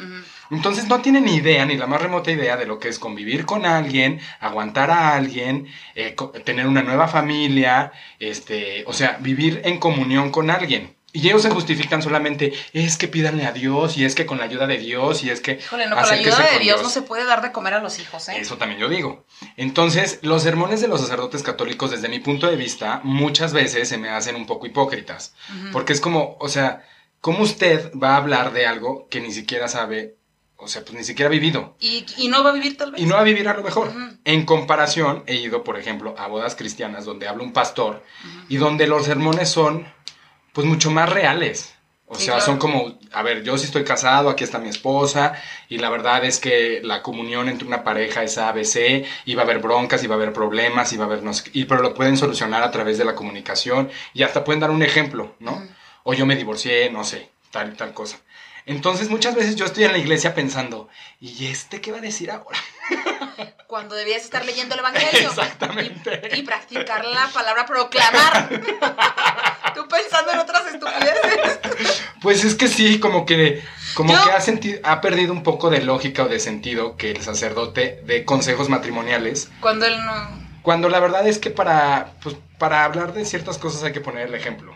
[0.50, 3.46] Entonces no tienen ni idea, ni la más remota idea de lo que es convivir
[3.46, 6.14] con alguien, aguantar a alguien, eh,
[6.44, 10.94] tener una nueva familia, este, o sea, vivir en comunión con alguien.
[11.16, 14.44] Y ellos se justifican solamente, es que pídanle a Dios, y es que con la
[14.44, 15.52] ayuda de Dios, y es que...
[15.52, 18.00] Híjole, no, con la ayuda de Dios no se puede dar de comer a los
[18.00, 18.34] hijos, ¿eh?
[18.36, 19.24] Eso también yo digo.
[19.56, 23.96] Entonces, los sermones de los sacerdotes católicos, desde mi punto de vista, muchas veces se
[23.96, 25.34] me hacen un poco hipócritas.
[25.70, 26.84] Porque es como, o sea,
[27.20, 30.16] ¿cómo usted va a hablar de algo que ni siquiera sabe,
[30.56, 31.76] o sea, pues ni siquiera ha vivido?
[31.78, 33.00] Y, y no va a vivir tal vez.
[33.00, 33.92] Y no va a vivir a lo mejor.
[34.24, 38.02] En comparación, he ido, por ejemplo, a bodas cristianas donde habla un pastor
[38.48, 39.86] y donde los sermones son,
[40.54, 41.74] pues, mucho más reales.
[42.06, 42.46] O Sí, sea, claro.
[42.46, 45.34] son como, a ver, yo sí estoy casado, aquí está mi esposa,
[45.70, 49.44] y la verdad es que la comunión entre una pareja es ABC, y va a
[49.46, 51.82] haber broncas, y va a haber problemas, y va a haber no sé y, pero
[51.82, 55.62] lo pueden solucionar a través de la comunicación, y hasta pueden dar un ejemplo, ¿no?
[56.02, 58.18] O yo me divorcié, no sé, tal y tal cosa.
[58.66, 60.88] Entonces, muchas veces yo estoy en la iglesia pensando,
[61.20, 62.58] ¿y este qué va a decir ahora?
[63.66, 65.28] Cuando debías estar leyendo el Evangelio.
[65.28, 66.30] Exactamente.
[66.34, 68.48] Y, y practicar la palabra proclamar.
[69.74, 72.00] Tú pensando en otras estupideces.
[72.22, 75.68] Pues es que sí, como que, como Yo- que ha, senti- ha perdido un poco
[75.68, 80.42] de lógica o de sentido que el sacerdote dé consejos matrimoniales, Cuando él no.
[80.62, 84.28] cuando la verdad es que para, pues, para hablar de ciertas cosas hay que poner
[84.28, 84.74] el ejemplo.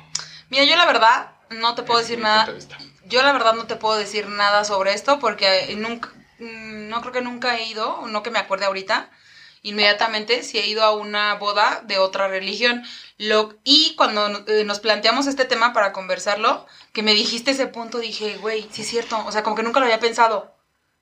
[0.51, 2.53] Mira, yo la verdad no te puedo decir nada.
[3.07, 7.13] Yo la verdad no te puedo decir nada sobre esto porque nunca, mm, no creo
[7.13, 9.11] que nunca he ido, no que me acuerde ahorita,
[9.63, 12.85] inmediatamente si he ido a una boda de otra religión.
[13.17, 17.99] Lo, y cuando eh, nos planteamos este tema para conversarlo, que me dijiste ese punto,
[17.99, 20.55] dije, güey, sí es cierto, o sea, como que nunca lo había pensado.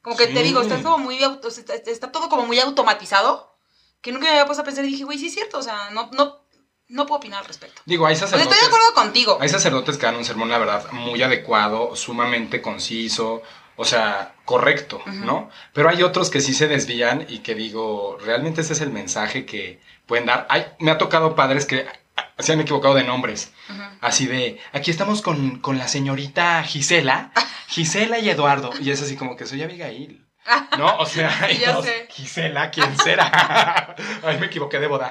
[0.02, 3.56] Como que te digo, está todo muy, está todo como muy automatizado,
[4.00, 5.90] que nunca me había puesto a pensar y dije, güey, sí es cierto, o sea,
[5.90, 6.45] no, no,
[6.88, 7.82] no puedo opinar al respecto.
[7.84, 9.38] Digo, hay Pues sacerdotes, estoy de acuerdo contigo.
[9.40, 13.42] hay sacerdotes que dan un sermón, la verdad, muy adecuado, sumamente conciso,
[13.76, 15.02] o sea, correcto.
[15.06, 15.50] ¿no?
[15.72, 19.44] Pero hay otros que sí se desvían y que digo, realmente ese es el mensaje
[19.44, 20.46] que pueden dar.
[20.48, 23.52] Hay, me ha tocado padres que ah, se han equivocado de nombres.
[24.00, 27.32] Así de, aquí estamos con, con la señorita Gisela,
[27.68, 28.70] Gisela y Eduardo.
[28.80, 30.25] Y es así como que soy Abigail.
[30.78, 30.96] ¿No?
[30.98, 32.06] O sea, ya sé.
[32.10, 33.94] Gisela, ¿quién será?
[34.22, 35.10] Ay, me equivoqué de boda.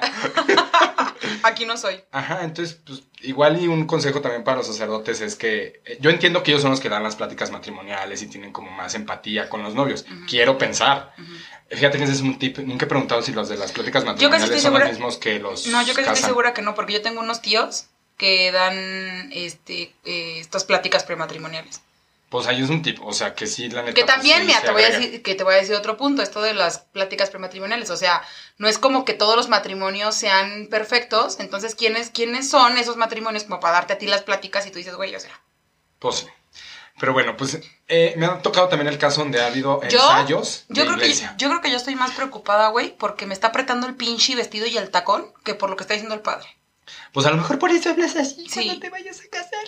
[1.42, 2.02] Aquí no soy.
[2.12, 6.10] Ajá, entonces, pues, igual y un consejo también para los sacerdotes es que eh, yo
[6.10, 9.48] entiendo que ellos son los que dan las pláticas matrimoniales y tienen como más empatía
[9.48, 10.04] con los novios.
[10.28, 11.12] Quiero pensar.
[11.70, 12.58] Fíjate que ese es un tip.
[12.58, 15.66] Nunca he preguntado si los de las pláticas matrimoniales son segura- los mismos que los
[15.66, 19.94] No, yo casi estoy segura que no, porque yo tengo unos tíos que dan este
[20.04, 21.80] eh, estas pláticas prematrimoniales.
[22.28, 23.94] Pues ahí es un tip, o sea, que sí, la neta.
[23.94, 25.96] Que pues, también, sí mira, te voy a decir, que te voy a decir otro
[25.96, 27.88] punto, esto de las pláticas prematrimoniales.
[27.90, 28.22] O sea,
[28.58, 31.38] no es como que todos los matrimonios sean perfectos.
[31.38, 34.78] Entonces, ¿quiénes, quiénes son esos matrimonios como para darte a ti las pláticas y tú
[34.78, 35.40] dices, güey, o sea.
[36.00, 36.26] Pues sí.
[36.98, 40.64] Pero bueno, pues eh, me ha tocado también el caso donde ha habido Yo- ensayos
[40.70, 43.48] Yo de creo, que, yo creo que yo estoy más preocupada, güey, porque me está
[43.48, 46.48] apretando el pinche vestido y el tacón que por lo que está diciendo el padre.
[47.12, 48.64] Pues a lo mejor por eso hablas así Sí.
[48.64, 49.64] cuando te vayas a casar.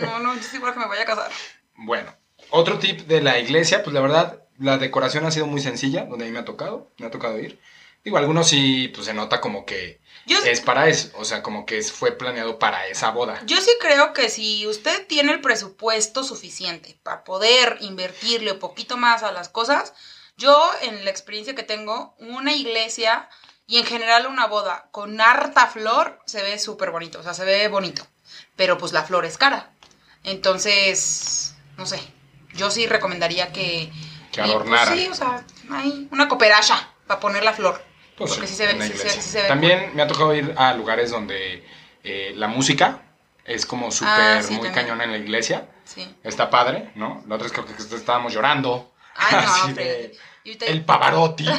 [0.00, 1.30] No, no, yo estoy segura que me vaya a casar.
[1.74, 2.14] Bueno,
[2.50, 6.24] otro tip de la iglesia, pues la verdad, la decoración ha sido muy sencilla, donde
[6.24, 7.60] a mí me ha tocado, me ha tocado ir.
[8.04, 11.66] Digo, algunos sí, pues se nota como que Yo, es para eso, o sea, como
[11.66, 13.42] que fue planeado para esa boda.
[13.46, 18.96] Yo sí creo que si usted tiene el presupuesto suficiente para poder invertirle un poquito
[18.96, 19.92] más a las cosas,
[20.36, 23.28] yo en la experiencia que tengo, una iglesia
[23.66, 27.44] y en general una boda con harta flor se ve súper bonito, o sea, se
[27.44, 28.06] ve bonito,
[28.56, 29.70] pero pues la flor es cara.
[30.24, 32.00] Entonces, no sé,
[32.54, 33.92] yo sí recomendaría que...
[34.32, 34.92] Que y, pues, adornara.
[34.92, 37.82] sí, o sea, hay una cooperacha para poner la flor.
[38.16, 39.22] Pues porque sí, sí se ve- sí se- iglesia.
[39.22, 41.64] sí se ve También me ha tocado ir a lugares donde
[42.02, 43.02] eh, la música
[43.44, 44.74] es como súper Ah, sí, muy también.
[44.74, 45.68] cañona en la iglesia.
[45.84, 46.16] Sí.
[46.24, 47.22] Está padre, ¿no?
[47.28, 48.92] La otra creo que estábamos llorando.
[49.14, 50.18] Ay, no, Así Freddy.
[50.56, 51.44] de, el Pavarotti.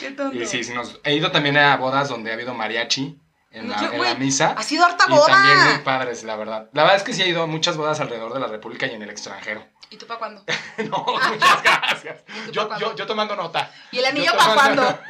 [0.00, 0.36] Qué tonto.
[0.36, 3.18] Y sí, sí, nos, he ido también a bodas donde ha habido mariachi
[3.50, 4.54] en la, Yo, en güey, la misa.
[4.56, 5.26] Ha sido harta Y boda.
[5.26, 6.68] también muy padres, la verdad.
[6.72, 8.94] La verdad es que sí he ido a muchas bodas alrededor de la República y
[8.94, 9.66] en el extranjero.
[9.90, 10.44] ¿Y tú para cuándo?
[10.90, 12.24] no, muchas gracias.
[12.52, 13.70] Yo, yo, yo tomando nota.
[13.90, 14.98] ¿Y el anillo para cuándo?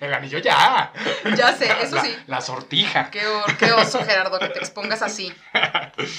[0.00, 0.92] El anillo ya.
[1.36, 2.16] Ya sé, eso la, sí.
[2.28, 3.10] La sortija.
[3.10, 3.20] Qué,
[3.58, 5.34] qué oso, Gerardo, que te expongas así.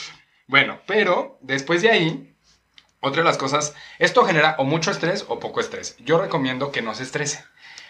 [0.47, 2.37] Bueno, pero después de ahí,
[2.99, 5.95] otra de las cosas, esto genera o mucho estrés o poco estrés.
[5.97, 7.43] Yo recomiendo que no se estrese.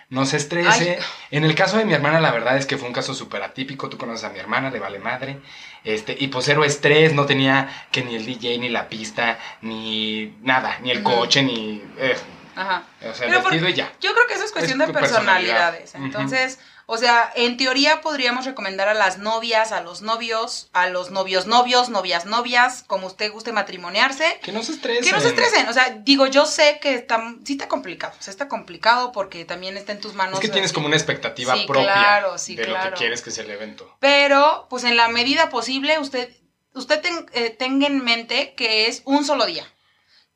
[0.09, 0.97] No se estrese.
[0.99, 1.05] Ay.
[1.31, 3.89] En el caso de mi hermana, la verdad es que fue un caso súper atípico.
[3.89, 5.39] Tú conoces a mi hermana, le vale madre.
[5.83, 10.33] Este, y pues cero estrés, no tenía que ni el DJ, ni la pista, ni
[10.41, 11.81] nada, ni el coche, ni.
[11.97, 12.15] eh,
[12.55, 12.83] Ajá.
[13.01, 13.91] o sea, Pero por- vestido y ya.
[14.01, 15.71] Yo creo que eso es cuestión Es de personalidad.
[15.73, 15.95] personalidades.
[15.95, 21.09] Entonces, O sea, en teoría podríamos recomendar a las novias, a los novios, a los
[21.09, 24.39] novios novios, novias novias, como usted guste matrimoniarse.
[24.43, 25.03] Que no se estresen.
[25.03, 28.21] Que no se estresen, o sea, digo, yo sé que está, sí está complicado, o
[28.21, 30.35] sea, está complicado porque también está en tus manos.
[30.35, 30.75] Es que tienes así.
[30.75, 33.97] como una expectativa Sí, propia claro, sí, de lo que quieres que sea el evento.
[33.99, 36.29] Pero, pues en la medida posible, usted,
[36.75, 39.65] usted ten- eh, tenga en mente que es un solo día.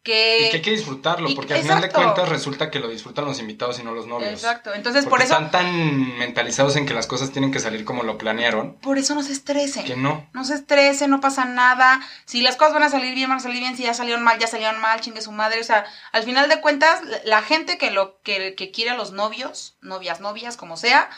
[0.01, 2.88] Que, y que hay que disfrutarlo, y- porque al final de cuentas resulta que lo
[2.88, 4.31] disfrutan los invitados y no los novios.
[4.31, 7.83] Exacto, entonces Porque por eso, están tan mentalizados en que las cosas tienen que salir
[7.83, 9.83] como lo planearon, por eso no se estresen.
[9.83, 10.29] que no.
[10.33, 11.99] No se estresen, no pasa nada.
[12.25, 13.75] Si las cosas van a salir bien, van a salir bien.
[13.75, 15.59] Si ya salieron mal, ya salieron mal, chingue su madre.
[15.59, 18.95] O sea, al final de cuentas, la- la gente que lo que, que quiere a
[18.95, 21.09] los novios, novias, novias, como sea,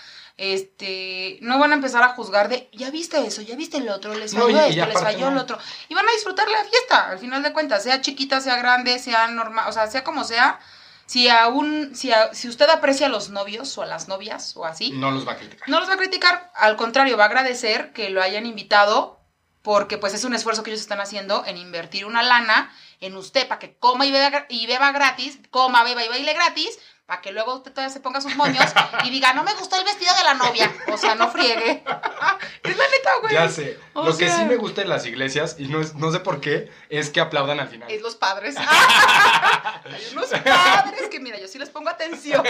[0.42, 4.14] este, no van a empezar a juzgar de, ya viste eso, ya viste el otro,
[4.16, 5.58] les falló esto, les falló el otro.
[5.88, 9.28] Y van a disfrutar la fiesta, al final de cuentas, sea chiquita, sea grande, sea
[9.28, 10.60] normal, o sea, sea como sea.
[11.06, 14.66] Si aún, si, a- si usted aprecia a los novios o a las novias o
[14.66, 15.70] así, No los va a criticar.
[15.70, 19.20] no los va a criticar, al contrario, va a agradecer que lo hayan invitado
[19.62, 23.48] porque pues es un esfuerzo que ellos están haciendo en invertir una lana en usted
[23.48, 27.32] para que coma y beba, y beba gratis, coma, beba y baile gratis, para que
[27.32, 28.64] luego usted todavía se ponga sus moños
[29.04, 30.72] y diga, no me gustó el vestido de la novia.
[30.92, 31.84] O sea, no friegue.
[32.64, 33.34] es la neta, güey.
[33.34, 33.78] Ya sé.
[33.94, 36.40] O Lo que sí me gusta en las iglesias, y no, es, no sé por
[36.40, 37.92] qué, es que aplaudan al final.
[37.92, 38.56] Es los padres.
[39.84, 42.46] Hay unos padres que, mira, yo sí les pongo atención.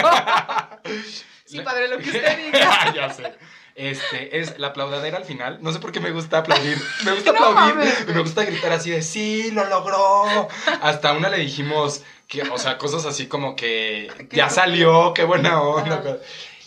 [1.45, 2.93] Sí, padre, lo que usted diga.
[2.93, 3.35] ya sé.
[3.75, 5.59] Este, es la aplaudadera al final.
[5.61, 6.77] No sé por qué me gusta aplaudir.
[7.05, 7.75] Me gusta No aplaudir.
[7.75, 10.47] mames, me gusta gritar así de sí, lo logró.
[10.81, 15.61] Hasta una le dijimos que, o sea, cosas así como que ya salió, qué buena
[15.61, 16.17] onda.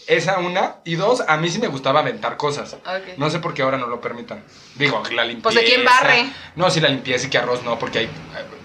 [0.07, 0.77] Esa una.
[0.85, 2.77] Y dos, a mí sí me gustaba aventar cosas.
[3.17, 4.43] No sé por qué ahora no lo permitan.
[4.75, 5.43] Digo, la limpieza.
[5.43, 6.27] Pues, ¿de quién barre?
[6.57, 8.11] No, sí, la limpieza y que arroz no, porque hay eh,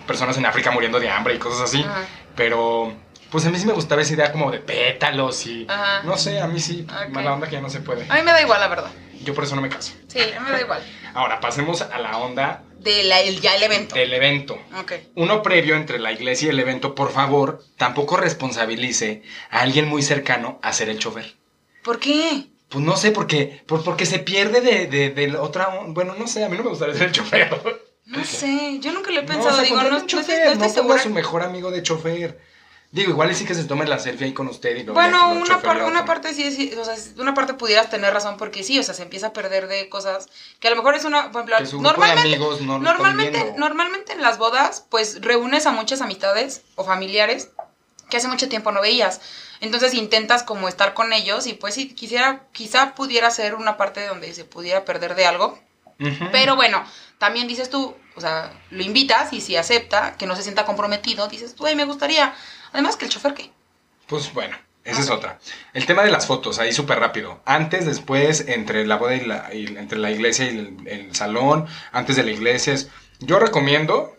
[0.07, 1.81] personas en África muriendo de hambre y cosas así.
[1.81, 2.05] Ajá.
[2.35, 2.93] Pero,
[3.31, 5.65] pues a mí sí me gustaba esa idea como de pétalos y.
[5.69, 6.03] Ajá.
[6.03, 6.85] No sé, a mí sí.
[7.09, 8.05] Mala onda que ya no se puede.
[8.09, 8.91] A mí me da igual, la verdad.
[9.23, 9.93] Yo por eso no me caso.
[10.07, 10.81] Sí, a mí me da igual.
[11.13, 13.95] Ahora, pasemos a la onda De la, el, ya el evento.
[13.95, 14.57] del evento.
[14.79, 14.93] Ok.
[15.15, 20.01] Uno previo entre la iglesia y el evento, por favor, tampoco responsabilice a alguien muy
[20.03, 21.35] cercano a ser el chofer.
[21.83, 22.45] ¿Por qué?
[22.69, 25.69] Pues no sé, porque, por, porque se pierde de, de, de otra.
[25.87, 27.49] Bueno, no sé, a mí no me gustaría ser el chofer.
[28.05, 29.49] No sé, yo nunca lo he No, pensado.
[29.49, 31.03] o sea, Digo, no, no estoy, chofer, no estoy no segura.
[31.03, 32.39] su mejor amigo de chofer.
[32.91, 35.41] Digo, igual sí que se tome la selfie ahí con usted y ya Bueno, lo
[35.41, 38.79] una, par- una parte sí, sí, o sea, una parte pudieras tener razón porque sí,
[38.79, 40.27] o sea, se empieza a perder de cosas
[40.59, 44.23] que a lo mejor es una, por ejemplo, normalmente, amigos no lo normalmente, normalmente en
[44.23, 47.49] las bodas, pues reúnes a muchas amistades o familiares
[48.09, 49.21] que hace mucho tiempo no veías.
[49.61, 54.03] Entonces intentas como estar con ellos y pues sí, quisiera, quizá pudiera ser una parte
[54.07, 55.59] donde se pudiera perder de algo.
[55.99, 56.29] Ujú.
[56.31, 56.83] Pero bueno,
[57.19, 61.27] también dices tú, o sea, lo invitas y si acepta, que no se sienta comprometido,
[61.27, 62.33] dices tú, ay, me gustaría.
[62.73, 63.51] Además que el chofer, ¿qué?
[64.07, 65.39] Pues bueno, esa es otra.
[65.73, 67.41] El tema de las fotos, ahí súper rápido.
[67.45, 71.67] Antes, después, entre la boda y la, y- entre la iglesia y el, el salón,
[71.91, 72.73] antes de la iglesia.
[72.73, 74.17] es- Yo recomiendo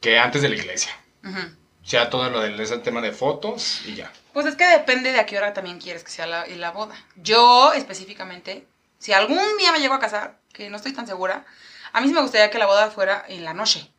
[0.00, 0.92] que antes de la iglesia.
[1.24, 1.40] Ujú.
[1.82, 4.10] sea todo lo del ese tema de fotos y ya.
[4.32, 6.94] Pues es que depende de a qué hora también quieres que sea la, la boda.
[7.16, 8.66] Yo específicamente,
[8.98, 11.44] si algún día me llego a casar, que no estoy tan segura,
[11.92, 13.90] a mí sí me gustaría que la boda fuera en la noche.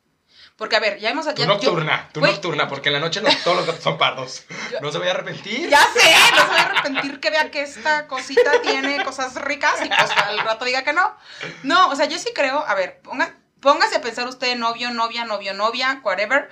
[0.58, 1.26] Porque, a ver, ya hemos...
[1.26, 4.46] Tú ya- nocturna, yo- tú nocturna, porque en la noche todos los gatos son pardos.
[4.82, 5.70] No se vaya a arrepentir.
[5.70, 9.74] Ya sé, no se va a arrepentir que vea que esta cosita tiene cosas ricas
[9.84, 11.13] y pues al rato diga que no.
[11.63, 15.26] No, o sea, yo sí creo, a ver, ponga, póngase a pensar usted novio, novia,
[15.26, 16.50] novio, novia, whatever.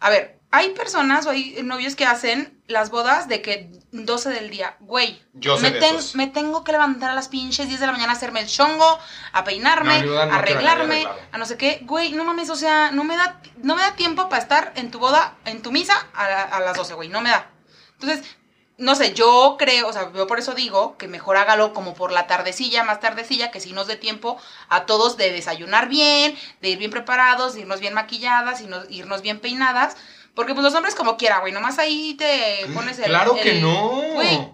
[0.00, 4.50] A ver, hay personas o hay novios que hacen las bodas de que 12 del
[4.50, 5.22] día, güey.
[5.34, 8.16] Yo me, ten- me tengo que levantar a las pinches 10 de la mañana a
[8.16, 8.98] hacerme el chongo,
[9.32, 11.80] a peinarme, No, a arreglarme, a no sé qué.
[11.82, 14.90] Güey, no mames, o sea, no me da, no me da tiempo para estar en
[14.90, 17.50] tu boda, en tu misa a, la- a las 12, güey, no me da.
[18.00, 18.26] Entonces,
[18.78, 22.10] no sé, yo creo, o sea, yo por eso digo que mejor hágalo como por
[22.10, 26.70] la tardecilla, más tardecilla, que si nos dé tiempo a todos de desayunar bien, de
[26.70, 29.96] ir bien preparados, de irnos bien maquilladas, y no- irnos bien peinadas.
[30.34, 33.04] Porque pues los hombres como quiera, güey, nomás ahí te pones el...
[33.04, 33.90] Claro que el- no.
[34.14, 34.48] Güey,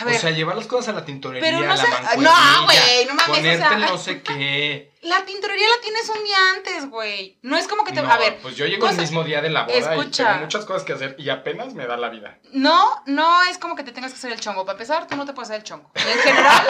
[0.00, 1.88] a ver, O sea, llevar las cosas a la tintorería, Pero no a la sé-
[2.18, 4.92] no, güey, no mames, o ponerte sea- no sé qué.
[5.02, 7.38] la tintorería la tienes un día antes, güey.
[7.42, 8.02] No es como que te...
[8.02, 10.22] No, a ver, pues yo llego el mismo día de la boda Escucha.
[10.24, 12.36] y tengo muchas cosas que hacer y apenas me da la vida.
[12.52, 14.64] No, no es como que te tengas que hacer el chongo.
[14.66, 15.88] Para empezar, tú no te puedes hacer el chongo.
[15.94, 16.66] Y en general,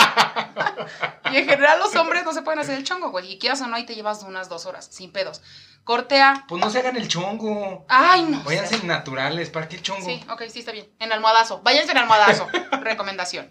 [1.32, 3.32] y en general los hombres no se pueden hacer el chongo, güey.
[3.32, 5.40] Y quieras o no, ahí te llevas unas dos horas, sin pedos.
[5.86, 6.44] Cortea.
[6.48, 7.86] Pues no se hagan el chongo.
[7.88, 8.42] Ay, no.
[8.42, 10.04] Váyanse naturales, ¿para qué el chongo?
[10.04, 10.88] Sí, ok, sí está bien.
[10.98, 11.62] En almohadazo.
[11.62, 12.48] Váyanse en almohadazo.
[12.82, 13.48] Recomendación.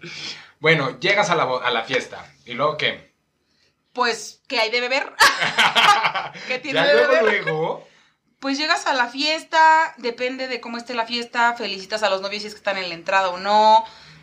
[0.60, 2.30] Bueno, llegas a la, a la fiesta.
[2.44, 3.14] ¿Y luego qué?
[3.94, 5.14] Pues, ¿qué hay de beber?
[6.46, 7.42] ¿Qué tiene Ya de luego, beber?
[7.44, 7.88] luego.
[8.38, 12.42] Pues llegas a la fiesta, depende de cómo esté la fiesta, felicitas a los novios
[12.42, 13.82] si es que están en la entrada o no.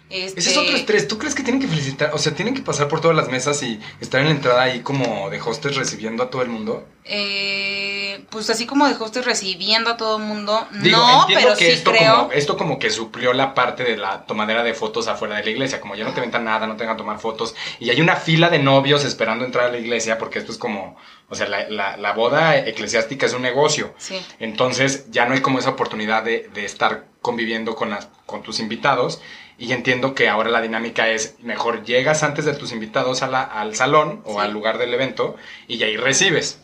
[0.09, 1.07] Este, Ese es otro estrés.
[1.07, 2.11] ¿Tú crees que tienen que felicitar?
[2.13, 4.81] O sea, tienen que pasar por todas las mesas y estar en la entrada ahí
[4.81, 6.87] como de hostes recibiendo a todo el mundo.
[7.05, 10.67] eh, pues así como de hostes recibiendo a todo el mundo.
[10.81, 12.15] Digo, no, pero que sí esto, creo.
[12.15, 15.49] como, esto como que suplió la parte de la tomadera de fotos afuera de la
[15.49, 15.81] iglesia.
[15.81, 17.55] Como ya no te ventan nada, no te van a tomar fotos.
[17.79, 20.95] Y hay una fila de novios esperando entrar a la iglesia porque esto es como...
[21.29, 23.93] O sea, la, la- la boda eclesiástica es un negocio.
[23.97, 24.21] Sí.
[24.39, 28.59] Entonces ya no hay como esa oportunidad de, de estar conviviendo con, las, con tus
[28.59, 29.19] invitados.
[29.57, 33.43] Y entiendo que ahora la dinámica es mejor llegas antes de tus invitados a la-
[33.43, 34.39] al salón o Sí.
[34.39, 35.35] al lugar del evento
[35.67, 36.59] y ahí recibes.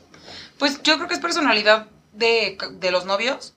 [0.57, 3.53] Pues yo creo que es personalidad de, de los novios,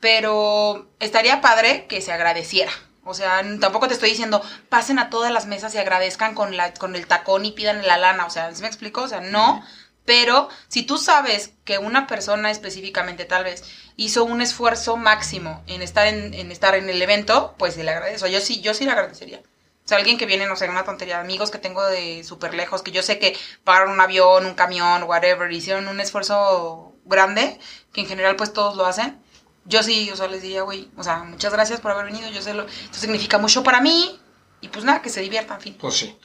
[0.00, 2.72] pero estaría padre que se agradeciera.
[3.04, 6.74] O sea, tampoco te estoy diciendo, pasen a todas las mesas y agradezcan con, la,
[6.74, 8.26] con el tacón y pidan la lana.
[8.26, 9.02] O sea, ¿sí me explico?
[9.02, 9.64] O sea, no.
[10.08, 13.62] Pero si tú sabes que una persona específicamente tal vez
[13.98, 18.26] hizo un esfuerzo máximo en estar en, estar en el evento, pues se le agradezco.
[18.26, 19.40] Yo sí, yo sí le agradecería.
[19.40, 22.80] O sea, alguien que viene, no sé, una tontería, amigos que tengo de súper lejos,
[22.80, 27.60] que yo sé que pagaron un avión, un camión, whatever, hicieron un esfuerzo grande,
[27.92, 29.22] que en general pues todos lo hacen.
[29.66, 32.40] Yo sí, o sea, les diría, güey, o sea, muchas gracias por haber venido, yo
[32.40, 34.18] sé lo, esto significa mucho para mí,
[34.62, 35.76] y pues nada, que se diviertan, en fin.
[35.78, 36.18] Pues sí.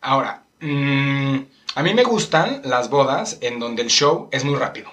[0.00, 1.38] Ahora, mm,
[1.74, 4.92] a mí me gustan las bodas en donde el show es muy rápido.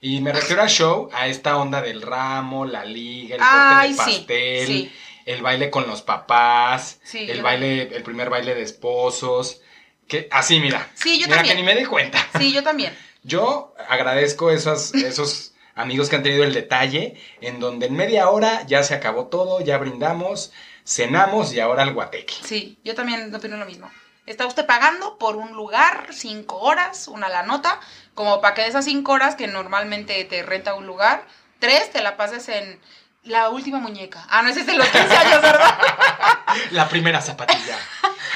[0.00, 3.92] Y me refiero a show, a esta onda del ramo, la liga, el corte de
[3.92, 4.92] sí, pastel, sí.
[5.26, 9.60] el baile con los papás, Sí, el baile, el primer baile de esposos.
[10.08, 10.90] Que, así, mira.
[10.94, 11.56] Sí, yo mira también.
[11.56, 12.18] que ni me di cuenta.
[12.38, 12.96] Sí, yo también.
[13.22, 18.64] Yo agradezco esos, esos amigos que han tenido el detalle en donde en media hora
[18.66, 20.52] ya se acabó todo, ya brindamos,
[20.84, 22.34] cenamos y ahora el guateque.
[22.42, 23.90] Sí, yo también opino lo mismo.
[24.26, 27.80] Está usted pagando por un lugar cinco horas, una la nota,
[28.14, 31.24] como para que de esas cinco horas que normalmente te renta un lugar,
[31.60, 32.80] tres te la pases en
[33.22, 34.26] la última muñeca.
[34.28, 35.78] Ah, no, ese es de los 15 años, ¿verdad?
[36.70, 37.76] La primera zapatilla.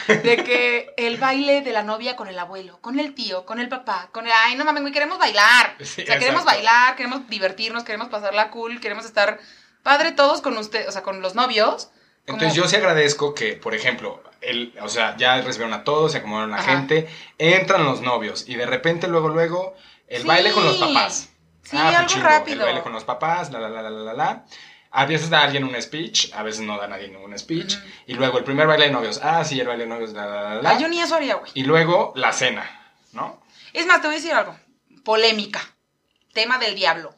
[0.08, 3.68] De que el baile de la novia con el abuelo, con el tío, con el
[3.68, 4.32] papá, con el...
[4.34, 5.76] Ay, no mames, güey, queremos bailar.
[5.80, 9.38] Sí, o sea, queremos bailar, queremos divertirnos, queremos pasarla cool, queremos estar
[9.84, 11.90] padre todos con usted, o sea, con los novios.
[12.26, 16.18] Entonces yo sí agradezco que, por ejemplo, el, o sea, ya recibieron a todos, se
[16.18, 16.72] acomodaron la Ajá.
[16.72, 19.74] gente, entran los novios y de repente luego, luego,
[20.08, 20.28] el Sí.
[20.28, 21.30] baile con los papás.
[21.62, 22.60] Sí, Ah, algo chingo, rápido.
[22.60, 24.44] El baile con los papás, la, la, la, la, la, la.
[24.92, 27.76] A veces da alguien un speech, a veces no da nadie ningún speech.
[28.06, 29.20] Y luego el primer baile de novios.
[29.22, 30.70] Ah, sí, el baile de novios, la, la, la, la.
[30.70, 31.52] Ay, yo ni eso haría, güey.
[31.54, 33.40] Y luego la cena, ¿no?
[33.72, 34.58] Es más, te voy a decir algo.
[35.04, 35.60] Polémica.
[36.32, 37.14] Tema del diablo.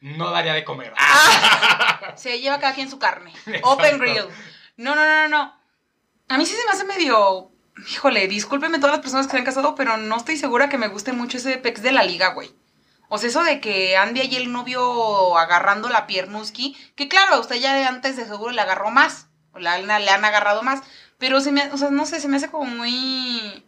[0.00, 0.92] No daría de comer.
[0.96, 2.12] Ah.
[2.16, 3.32] Se lleva cada quien su carne.
[3.62, 4.24] Open grill.
[4.76, 5.59] No, no, no, no, no.
[6.30, 7.50] A mí sí se me hace medio.
[7.90, 10.88] Híjole, discúlpenme todas las personas que se han casado, pero no estoy segura que me
[10.88, 12.50] guste mucho ese pex de la liga, güey.
[13.08, 17.40] O sea, eso de que ande ahí el novio agarrando la piernuski, que claro, a
[17.40, 20.80] usted ya antes de seguro le agarró más, o la- le han agarrado más,
[21.18, 23.64] pero se me, o sea, no sé, se me hace como muy...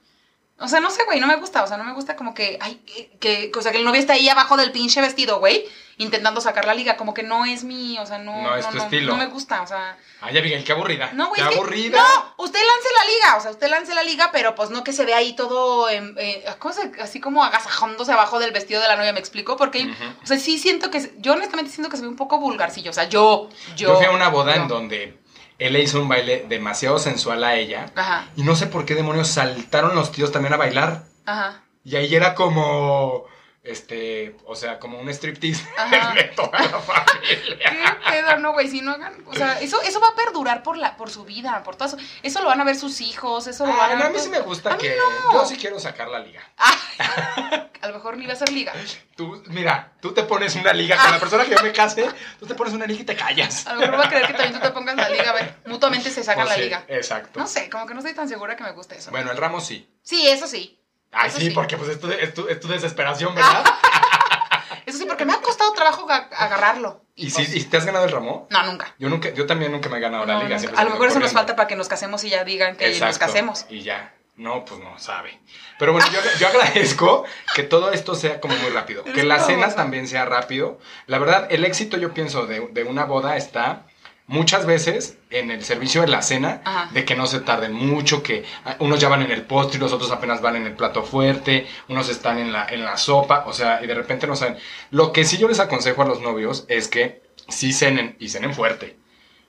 [0.58, 2.56] O sea, no sé, güey, no me gusta, o sea, no me gusta como que,
[2.60, 2.76] ay,
[3.20, 5.64] que, que- o sea, que el novio está ahí abajo del pinche vestido, güey,
[5.98, 8.40] intentando sacar la liga, como que no es mi, o sea, no...
[8.42, 9.12] No es tu estilo.
[9.12, 9.96] No me gusta, o sea...
[10.20, 11.10] Ay, Abigail, qué aburrida.
[11.12, 11.40] No, güey.
[11.40, 11.98] Qué es que- aburrida.
[11.98, 14.92] No, usted lance la liga, o sea, usted lance la liga, pero pues no que
[14.92, 18.96] se vea ahí todo, eh, ¿cómo se- así como agasajándose abajo del vestido de la
[18.96, 19.56] novia, ¿me explico?
[19.56, 20.04] Porque, Ujú.
[20.22, 22.94] o sea, sí siento que, yo honestamente siento que se ve un poco vulgarcillo, o
[22.94, 23.88] sea, yo, yo.
[23.88, 24.62] Yo fui a una boda yo.
[24.62, 25.18] en donde
[25.58, 27.86] él le hizo un baile demasiado sensual a ella.
[27.94, 31.04] Ajá, Y no sé por qué demonios saltaron los tíos también a bailar.
[31.26, 31.62] ajá.
[31.84, 33.24] Y ahí era como,
[33.64, 35.62] este, o sea, como un striptease
[36.14, 37.98] de toda la familia.
[38.04, 38.68] ¿Qué pedo, no, güey?
[38.68, 41.62] Si no hagan, o sea, eso, eso va a perdurar por la, por su vida,
[41.62, 41.96] por todo eso.
[42.22, 44.12] Eso lo van a ver sus hijos, eso lo van Ah, a no, a ver.
[44.16, 45.32] mí sí me gusta A que no.
[45.32, 46.42] yo sí quiero sacar la liga.
[46.58, 48.72] A lo mejor ni va a ser liga.
[49.16, 52.08] Tú, mira, tú te pones una liga con la persona que yo me case,
[52.40, 53.66] tú te pones una liga y te callas.
[53.66, 55.54] A lo mejor va a querer que también tú te pongas la liga, a ver,
[55.66, 56.84] mutuamente se sacan O la sí, liga.
[56.88, 57.38] Exacto.
[57.38, 59.10] No sé, como que no estoy tan segura que me guste eso.
[59.10, 59.86] Bueno, el ramo sí.
[60.02, 60.81] Sí, eso sí.
[61.12, 61.50] Ay, sí, sí.
[61.50, 63.64] porque pues es tu, es tu- es tu desesperación, ¿verdad?
[64.86, 67.04] Eso sí, porque me ha costado trabajo ga- agarrarlo.
[67.14, 68.46] ¿Y, pues, si, ¿Y te has ganado el ramo?
[68.50, 68.94] No, nunca.
[68.98, 70.48] Yo nunca, yo también nunca me he ganado la No, liga.
[70.50, 70.58] nunca.
[70.60, 72.98] siempre A lo mejor eso nos falta para que nos casemos y ya digan que
[72.98, 73.66] nos casemos.
[73.68, 74.14] Y ya.
[74.34, 75.38] No, pues no, sabe.
[75.78, 79.04] Pero bueno, yo, yo agradezco que todo esto sea como muy rápido.
[79.04, 79.76] Que cenas ¿no?
[79.76, 80.80] también sea rápido.
[81.06, 83.82] La verdad, el éxito, yo pienso, de, de una boda está
[84.26, 86.90] muchas veces en el servicio de la cena, Ajá.
[86.92, 88.44] de que no se tarden mucho, que
[88.78, 92.08] unos ya van en el postre, los otros apenas van en el plato fuerte, unos
[92.08, 94.56] están en la, en la sopa, o sea, y de repente no saben.
[94.90, 98.54] Lo que sí yo les aconsejo a los novios es que sí cenen y cenen
[98.54, 98.96] fuerte.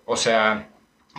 [0.05, 0.69] O sea,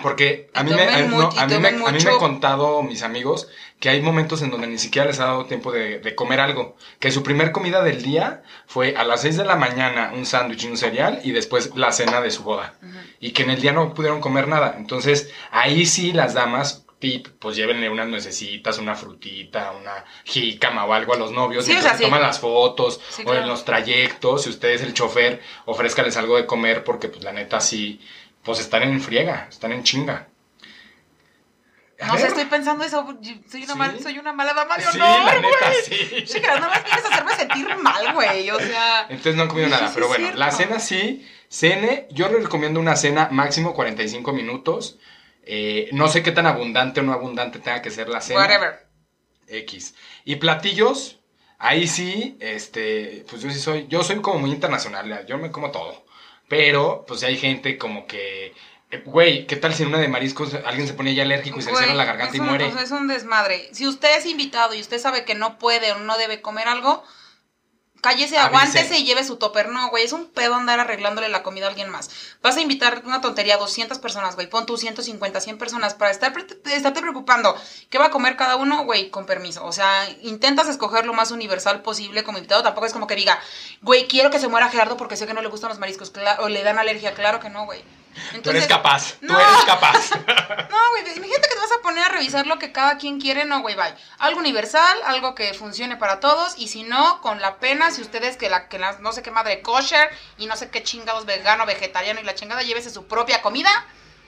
[0.03, 3.03] Porque a mí, me, a, no, a mí me- a mí me han contado mis
[3.03, 6.41] amigos que hay momentos en donde ni siquiera les ha dado tiempo de, de comer
[6.41, 6.77] algo.
[6.99, 10.65] Que su primer comida del día fue a las 6 de la mañana un sándwich
[10.65, 12.75] y un cereal y después la cena de su boda.
[13.21, 14.75] Y que en el día no pudieron comer nada.
[14.79, 20.93] Entonces, ahí sí las damas, tip, pues llévenle unas nuecesitas, una frutita, una jícama o
[20.95, 21.67] algo a los novios.
[21.67, 22.11] Sí, y o sea, entonces sí.
[22.11, 23.43] toman las fotos Sí, o claro.
[23.43, 24.43] en los trayectos.
[24.43, 28.01] Si usted es el chofer, ofrézcales algo de comer porque pues la neta sí,
[28.45, 30.29] pues están en friega, están en chinga.
[32.01, 33.07] A No sé, estoy pensando eso.
[33.51, 33.79] Soy una, ¿Sí?
[33.79, 35.83] mal- soy una mala dama de Sí, honor, güey.
[35.85, 36.25] sí.
[36.25, 38.51] Chicas, nada más quieres hacerme sentir mal, güey.
[38.51, 39.03] O sea.
[39.09, 40.39] Entonces no han comido Sí, nada, sí pero bueno, cierto.
[40.39, 44.99] la cena sí, cene, yo les recomiendo una cena máximo 45 minutos.
[45.47, 48.41] Eh, no sé qué tan abundante o no abundante tenga que ser la cena.
[48.41, 48.87] Whatever.
[49.47, 49.95] X.
[50.25, 51.21] Y platillos,
[51.59, 55.71] ahí sí, este, pues yo sí soy, yo soy como muy internacional, yo me como
[55.71, 56.05] todo.
[56.49, 58.55] Pero, pues hay gente como que,
[58.91, 61.63] eh, güey, ¿qué tal si en una de mariscos alguien se pone ya alérgico y
[61.63, 62.73] se le cierra la garganta y muere?
[62.73, 63.69] sea, es un desmadre.
[63.73, 67.03] Si usted es invitado y usted sabe que no puede o no debe comer algo,
[68.05, 68.39] cállese, Avise.
[68.57, 69.69] aguántese y lleve su topper.
[69.71, 72.11] No, güey, es un pedo andar arreglándole la comida a alguien más.
[72.43, 74.47] Vas a invitar una tontería a 200 personas, güey.
[74.49, 77.57] Pon tú 150, 100 personas para estar, pre- estarte preocupando.
[77.89, 78.85] ¿Qué va a comer cada uno?
[78.85, 79.65] Güey, con permiso.
[79.65, 82.63] O sea, intentas escoger lo más universal posible como invitado.
[82.63, 83.41] Tampoco es como que diga,
[83.83, 86.13] güey, quiero que se muera Gerardo porque sé que no le gustan los mariscos.
[86.41, 87.15] O le dan alergia.
[87.15, 87.83] Claro que no, güey.
[88.43, 89.41] Tú eres capaz, tú no.
[89.41, 90.11] eres capaz.
[90.71, 93.45] No, güey, imagínate que te vas a poner a revisar lo que cada quien quiere,
[93.45, 93.95] no, güey, bye.
[94.19, 98.37] Algo universal, algo que funcione para todos, y si no, con la pena, si ustedes
[98.37, 101.67] que la, que la no sé qué madre kosher, y no sé qué chingados vegano,
[101.67, 103.71] vegetariano y la chingada, llévese su propia comida,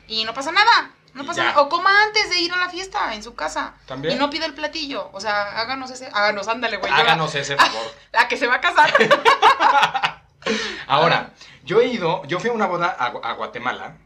[0.06, 0.90] y no pasa nada.
[1.14, 1.60] No pasa nada.
[1.62, 3.72] O coma antes de ir a la fiesta en su casa.
[3.86, 4.14] También.
[4.14, 5.08] Y no pide el platillo.
[5.12, 6.10] O sea, háganos ese.
[6.12, 6.92] Háganos, ándale, güey.
[6.92, 7.94] Háganos ese favor.
[8.12, 8.92] La que se va a casar.
[10.86, 11.32] Ahora,
[11.64, 13.98] yo he ido, yo fui a una boda a, a Guatemala.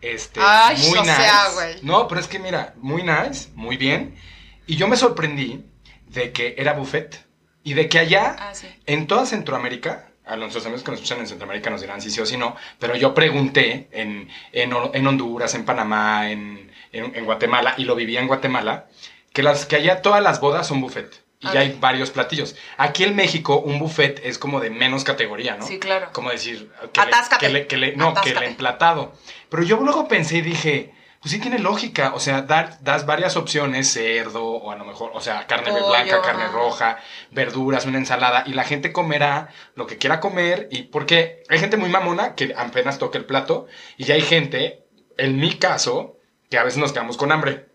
[0.00, 1.14] Este, Ay, muy nice.
[1.14, 1.76] sea, güey.
[1.82, 4.14] No, pero es que mira, muy nice, muy bien.
[4.66, 5.64] Y yo me sorprendí
[6.08, 7.24] de que era buffet
[7.62, 8.68] y de que allá, Ah, sí.
[8.86, 12.20] en toda Centroamérica, a nuestros amigos que nos escuchan en Centroamérica nos dirán si sí
[12.20, 17.14] o si no, pero yo pregunté en, en, Ho- en Honduras, en Panamá, en, en-
[17.14, 18.86] en Guatemala, y lo vivía en Guatemala,
[19.32, 21.23] que, las, que allá todas las bodas son buffet.
[21.40, 22.56] Y ya hay varios platillos.
[22.78, 25.66] Aquí en México, un buffet es como de menos categoría, ¿no?
[25.66, 26.08] Sí, claro.
[26.12, 27.46] Como decir, que le- Atáscate.
[27.46, 29.12] que le- que le- no, que el emplatado.
[29.50, 32.12] Pero yo luego pensé y dije, pues sí tiene lógica.
[32.14, 35.88] O sea, dar, das varias opciones, cerdo, o a lo mejor, o sea, carne Pollo,
[35.88, 36.98] blanca, carne roja,
[37.30, 40.68] verduras, una ensalada, y la gente comerá lo que quiera comer.
[40.70, 43.66] Y porque hay gente muy mamona que apenas toca el plato,
[43.98, 44.84] y ya hay gente,
[45.18, 46.16] en mi caso,
[46.48, 47.66] que a veces nos quedamos con hambre.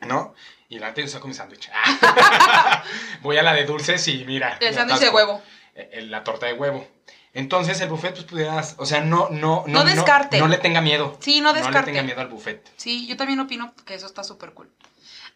[0.00, 0.34] ¿no?
[0.74, 1.70] Y la yo saco mi sándwich.
[3.22, 4.58] Voy a la de dulces y mira.
[4.60, 5.40] El sándwich de huevo.
[5.76, 6.84] Eh, eh, La torta de huevo.
[7.32, 10.40] Entonces el buffet, pues pudieras, o sea, no, no, No descarte.
[10.40, 11.16] No, le tenga miedo.
[11.20, 11.92] Sí, no No le descarte.
[11.92, 12.68] tenga miedo al buffet.
[12.76, 14.68] Sí, yo también opino que eso está súper cool.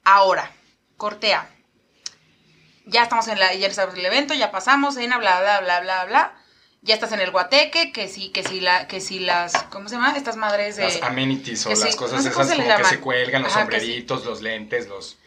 [0.02, 0.50] Ahora,
[0.96, 1.48] cortea.
[2.84, 5.80] Ya estamos en la, ya estamos en el evento, ya pasamos, cena, bla, bla, bla,
[5.80, 6.34] bla, bla.
[6.82, 9.96] Ya estás en el guateque, que sí, que sí, la, que sí las, ¿cómo se
[9.96, 10.16] llama?
[10.16, 10.84] Estas madres de...
[10.84, 13.52] Las amenities o sí, las cosas no sé esas se como que se cuelgan, los
[13.52, 13.86] Ajá, que sí.
[13.86, 15.17] sombreritos, los lentes, los...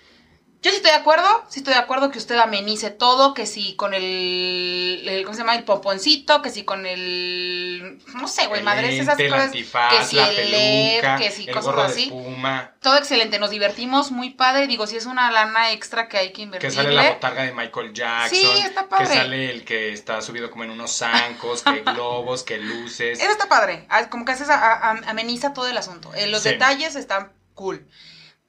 [0.64, 3.76] Yo sí estoy de acuerdo, sí estoy de acuerdo que usted amenice todo, que sí
[3.76, 5.56] con el, el- ¿cómo se llama?
[5.56, 10.30] El pomponcito, que sí con el, no sé, güey, madres, esas cosas, antifaz, que la
[10.30, 12.04] el peluca, LED, que el cosas gorro de así.
[12.04, 16.28] espuma, Todo excelente, nos divertimos, muy padre, digo, si es una lana extra que hay
[16.28, 16.76] que que invertirle.
[16.76, 19.08] sale la botarga de Michael Jackson, Sí, está padre.
[19.08, 23.20] que sale el que está subido como en unos zancos, que globos, que luces.
[23.20, 23.88] Eso está padre.
[23.90, 26.14] ah, Como que haces ameniza todo el asunto.
[26.14, 26.50] Eh, los Sí.
[26.50, 27.88] detalles están cool.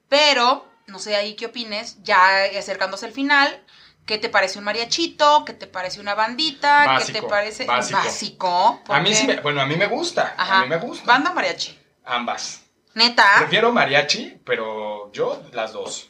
[0.09, 3.65] Pero, no sé ahí qué opines, ya acercándose al final,
[4.07, 5.45] ¿qué te parece un mariachito?
[5.45, 6.99] ¿Qué te parece una bandita?
[7.05, 7.99] ¿Qué te parece básico.
[7.99, 8.83] básico?
[8.89, 10.61] A mí sí, me, bueno, a mí me gusta, Ajá.
[10.61, 11.05] a mí me gusta.
[11.07, 11.79] Banda o mariachi.
[12.05, 12.61] Ambas.
[12.95, 13.27] Neta.
[13.39, 16.09] Prefiero mariachi, pero yo las dos.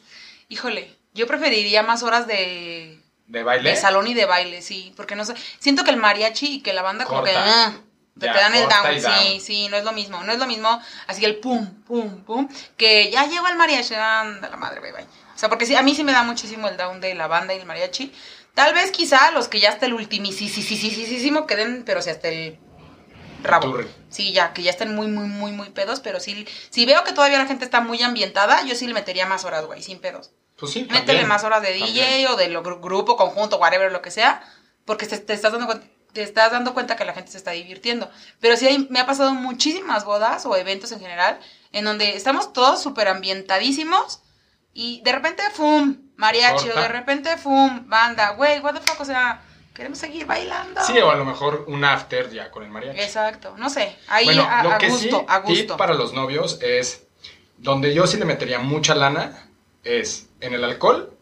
[0.49, 3.69] Híjole, yo preferiría más horas de, ¿De baile?
[3.69, 4.93] de salón y de baile, sí.
[4.97, 7.33] Porque no sé, siento que el mariachi y que la banda como que...
[8.19, 8.83] Te, Ya, te dan el down,
[9.23, 12.47] sí, sí, no es lo mismo, no es lo mismo, así el pum, pum, pum,
[12.77, 15.03] que ya llegó el mariachi, anda la madre, bye, bye.
[15.03, 17.53] O sea, porque sí, a mí sí me da muchísimo el down de la banda
[17.55, 18.13] y el mariachi.
[18.53, 22.59] Tal vez quizá los que ya hasta el ultimisísimo queden, pero si hasta el
[23.41, 23.65] rabo.
[24.09, 27.13] Sí, ya, que ya estén muy, muy, muy, muy pedos, pero sí, si veo que
[27.13, 30.31] todavía la gente está muy ambientada, yo sí le metería más horas, güey, sin pedos.
[30.55, 32.27] Pues sí, Métele también, más horas de DJ también.
[32.27, 34.43] o de lo gru- grupo, conjunto, whatever, lo que sea,
[34.85, 35.81] porque te, te estás dando cuen-
[36.13, 38.09] te estás dando cuenta que la gente se está divirtiendo.
[38.39, 41.39] Pero sí hay- me ha pasado muchísimas bodas o eventos en general
[41.71, 44.21] en donde estamos todos súper ambientadísimos
[44.73, 45.97] y de repente, ¡fum!
[46.15, 47.87] Mariachi, o de repente, ¡fum!
[47.87, 49.41] Banda, güey, what the fuck, o sea,
[49.73, 50.81] queremos seguir bailando.
[50.83, 52.99] Sí, o a lo mejor un after ya con el mariachi.
[52.99, 55.77] Exacto, no sé, ahí bueno, a, lo a que gusto, sí, a tip gusto.
[55.77, 57.07] para los novios es
[57.57, 59.49] donde yo sí le metería mucha lana
[59.83, 61.17] es en el alcohol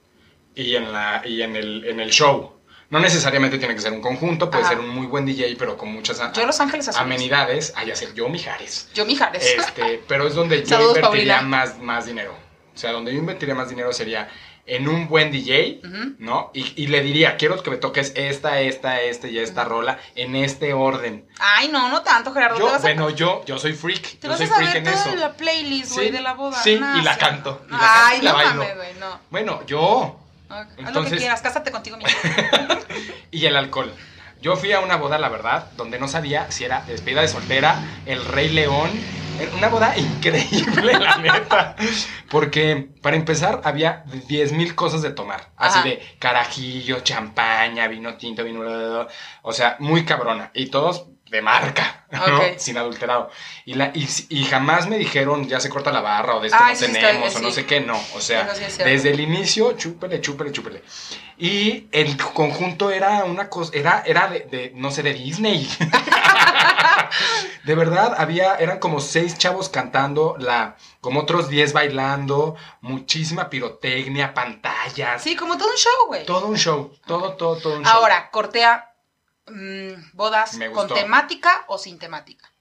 [0.55, 2.59] y en, la, y en, el, en el show.
[2.91, 4.73] No necesariamente tiene que ser un conjunto, puede Ajá.
[4.73, 7.03] ser un muy buen DJ, pero con muchas a- Yo Los Ángeles Azules.
[7.05, 7.73] amenidades.
[7.87, 8.89] Ya sé, yo Mijares.
[8.93, 9.43] Yo Mijares.
[9.57, 11.57] Este, pero es donde yo Saludos, invertiría Paulina.
[11.57, 12.35] más, más dinero.
[12.75, 14.29] O sea, donde yo invertiría más dinero sería
[14.67, 15.79] en un buen DJ.
[16.19, 16.51] ¿no?
[16.53, 20.35] Y, y le diría, quiero que me toques esta, esta, esta y esta rola en
[20.35, 21.25] este orden.
[21.39, 22.59] Ay, no, no tanto, Gerardo.
[22.59, 24.19] Yo, a, bueno, yo, yo soy freak.
[24.19, 25.15] te yo vas soy a freak saber en toda eso.
[25.15, 26.61] la playlist, güey, Sí, de la boda.
[26.61, 28.55] sí, No, y la canto, y la canto Ay, la no bailo.
[28.55, 29.19] mames, güey, no.
[29.29, 30.17] Bueno, yo.
[30.51, 32.11] No, Haz lo que Entonces- quieras, cásate contigo mismo.
[33.31, 33.93] Y el alcohol.
[34.41, 37.79] Yo fui a una boda, la verdad, donde no sabía si era despedida de soltera,
[38.05, 38.89] el Rey León.
[39.39, 41.75] Era una boda increíble, la neta.
[42.29, 45.51] Porque, para empezar, había 10 mil cosas de tomar.
[45.55, 45.87] Así Ajá.
[45.87, 49.07] de carajillo, champaña, vino tinto, vino...
[49.43, 50.51] O sea, muy cabrona.
[50.53, 52.23] Y todos de marca, ¿no?
[52.25, 52.57] Ok.
[52.57, 53.31] Sin adulterado.
[53.63, 56.59] Y, la, y, y jamás me dijeron, ya se corta la barra, o de esto
[56.61, 57.43] Ay, no sí, tenemos, o sí.
[57.45, 57.97] no sé qué, no.
[58.15, 60.83] O sea, sí desde el inicio, chúpele, chúpele, chúpele.
[61.37, 65.67] Y el conjunto era una cosa, era, era de, de, no sé, de Disney.
[67.63, 74.33] de verdad, había, eran como seis chavos cantando, la, como otros diez bailando, muchísima pirotecnia,
[74.33, 75.23] pantallas.
[75.23, 76.25] Sí, como todo un show, güey.
[76.25, 77.93] Todo un show, todo, todo, todo un show.
[77.93, 78.90] Ahora, cortea
[79.51, 80.95] mm, bodas Me con gustó.
[80.95, 82.51] temática o sin temática.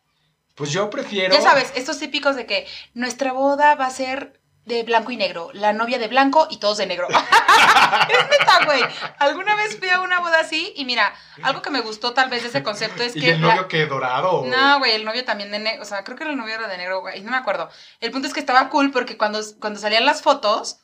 [0.55, 1.35] Pues yo prefiero.
[1.35, 5.51] Ya sabes, estos típicos de que nuestra boda va a ser de blanco y negro,
[5.55, 7.09] la novia de blanco y todos de negro.
[7.11, 8.83] es neta, güey.
[9.19, 11.13] Alguna vez fui a una boda así y mira,
[11.43, 13.31] algo que me gustó tal vez de ese concepto es ¿Y que...
[13.33, 14.45] el la- novio que dorado?
[14.47, 16.77] No, güey, el novio también de negro, o sea, creo que el novio era de
[16.77, 17.71] negro, güey, no me acuerdo.
[18.01, 20.79] El punto es que estaba cool porque cuando, cuando salían las fotos,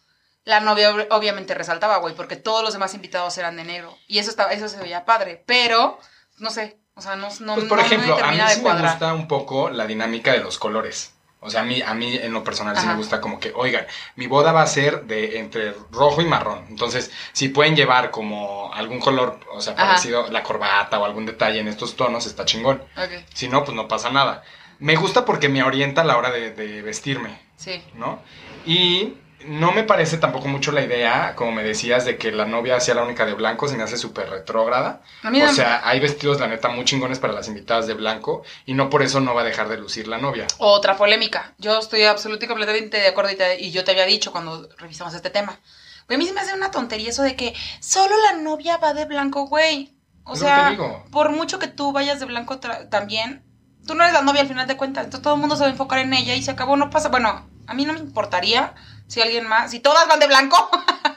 [0.47, 3.95] la novia ob- obviamente resaltaba, güey, porque todos los demás invitados eran de negro.
[4.09, 5.99] Y eso estaba, eso se veía padre, pero,
[6.39, 9.13] no sé, o sea, no, no, Pues por no ejemplo, a mí sí me gusta
[9.13, 11.13] un poco la dinámica de los colores.
[11.41, 12.93] O sea, a mí, a mí en lo personal sí Ajá.
[12.93, 13.87] me gusta como que, oigan,
[14.17, 16.65] mi boda va a ser de entre rojo y marrón.
[16.71, 19.87] Entonces, si pueden llevar como algún color, o sea, Ajá.
[19.89, 22.83] parecido la corbata o algún detalle en estos tonos, está chingón.
[22.97, 24.43] Ok, Si no, pues no pasa nada.
[24.79, 27.85] Me gusta porque me orienta a la hora de, de vestirme, sí.
[27.95, 28.21] ¿no?
[28.65, 29.15] Y
[29.45, 32.95] no me parece tampoco mucho la idea, como me decías, de que la novia sea
[32.95, 35.03] la única de blanco, se me hace súper retrógrada.
[35.25, 38.75] O no- sea, hay vestidos, la neta, muy chingones para las invitadas de blanco y
[38.75, 40.47] no por eso no va a dejar de lucir la novia.
[40.59, 41.53] Otra polémica.
[41.59, 44.69] Yo estoy absolutamente y completamente de acuerdo y, te- y yo te había dicho cuando
[44.79, 45.61] revisamos este tema.
[46.07, 48.95] Güey, a mí se me hace una tontería eso de que solo la novia va
[48.95, 49.95] de blanco, güey.
[50.25, 50.77] O Es sea,
[51.13, 53.45] por mucho que tú vayas de blanco también,
[53.87, 55.05] tú no eres la novia al final de cuentas.
[55.05, 57.11] Entonces todo el mundo se va a enfocar en ella y se acabó, no pasa.
[57.11, 58.75] Bueno, a mí no me importaría
[59.09, 60.71] si alguien más, si todas van de blanco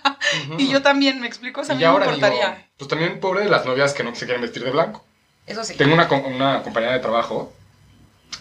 [0.58, 2.68] y yo también, me explico, o sea, a y mí no me digo, importaría.
[2.78, 5.04] pues también pobre de las novias que no se quieren vestir de blanco.
[5.48, 5.76] Eso sí.
[5.76, 7.52] Tengo una, una compañera de trabajo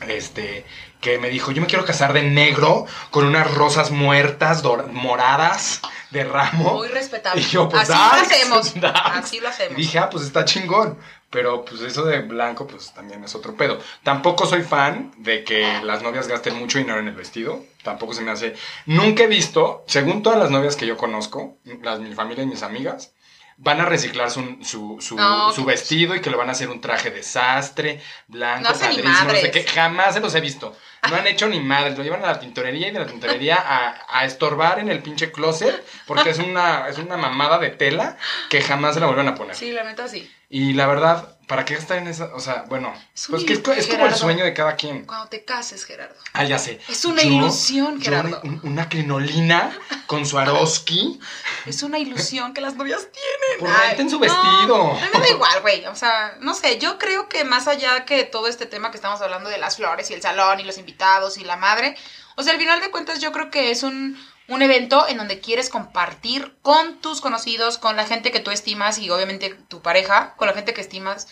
[0.06, 0.64] este,
[1.00, 5.80] que me dijo, yo me quiero casar de negro con unas rosas muertas, dor- moradas,
[6.10, 6.74] de ramo.
[6.74, 7.40] Muy respetable.
[7.40, 8.74] Y yo, pues, Así lo darks, hacemos.
[9.14, 9.76] Así lo hacemos.
[9.76, 10.98] Dije, ah, pues está chingón.
[11.30, 13.78] Pero pues eso de blanco, pues también es otro pedo.
[14.02, 17.64] Tampoco soy fan de que las novias gasten mucho dinero en el vestido.
[17.82, 18.54] Tampoco se me hace.
[18.86, 22.62] Nunca he visto, según todas las novias que yo conozco, las, mi familia y mis
[22.62, 23.12] amigas,
[23.60, 26.52] van a reciclar su, su, su, No, su que- vestido y que le van a
[26.52, 29.64] hacer un traje desastre, blanco, No padrísimo, no sé qué.
[29.64, 30.76] Jamás se los he visto.
[31.10, 31.96] No han hecho ni madres.
[31.98, 35.30] Lo llevan a la tintorería y de la tintorería a, a estorbar en el pinche
[35.32, 38.16] closet porque es una, es una mamada de tela
[38.48, 39.54] que jamás se la vuelven a poner.
[39.56, 40.30] Sí, la neta sí.
[40.48, 42.26] Y la verdad, ¿para qué gastar en esa?
[42.34, 42.94] O sea, bueno,
[43.28, 44.16] pues que es, co- es como el Gerardo.
[44.18, 45.04] sueño de cada quien.
[45.06, 46.14] Cuando te cases, Gerardo.
[46.34, 46.78] Ah, ya sé.
[46.88, 48.40] Es una ilusión, yo Gerardo.
[48.44, 49.76] un- una crinolina
[50.06, 51.18] con Swarovski.
[51.66, 53.74] Es una ilusión que las novias tienen.
[53.76, 54.92] Ay, renten su no, vestido.
[54.92, 55.84] a mí me da igual, güey.
[55.86, 59.20] O sea, no sé, yo creo que más allá que todo este tema que estamos
[59.20, 61.94] hablando de las flores y el salón y los invitados y la madre,
[62.36, 64.16] o sea, al final de cuentas yo creo que es un,
[64.48, 68.98] un evento en donde quieres compartir con tus conocidos, con la gente que tú estimas
[68.98, 71.28] y obviamente tu pareja, con la gente que estimas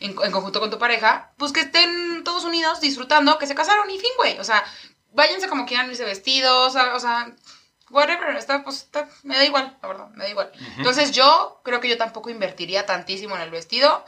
[0.00, 3.90] en, en conjunto con tu pareja, pues que estén todos unidos disfrutando, que se casaron
[3.90, 4.38] y fin, güey.
[4.38, 4.64] O sea,
[5.12, 7.32] váyanse como quieran irse vestidos, o sea,
[7.90, 10.52] whatever, está, pues, está- me da igual, la verdad, me da igual.
[10.76, 14.04] Entonces yo creo que yo tampoco invertiría tantísimo en el vestido,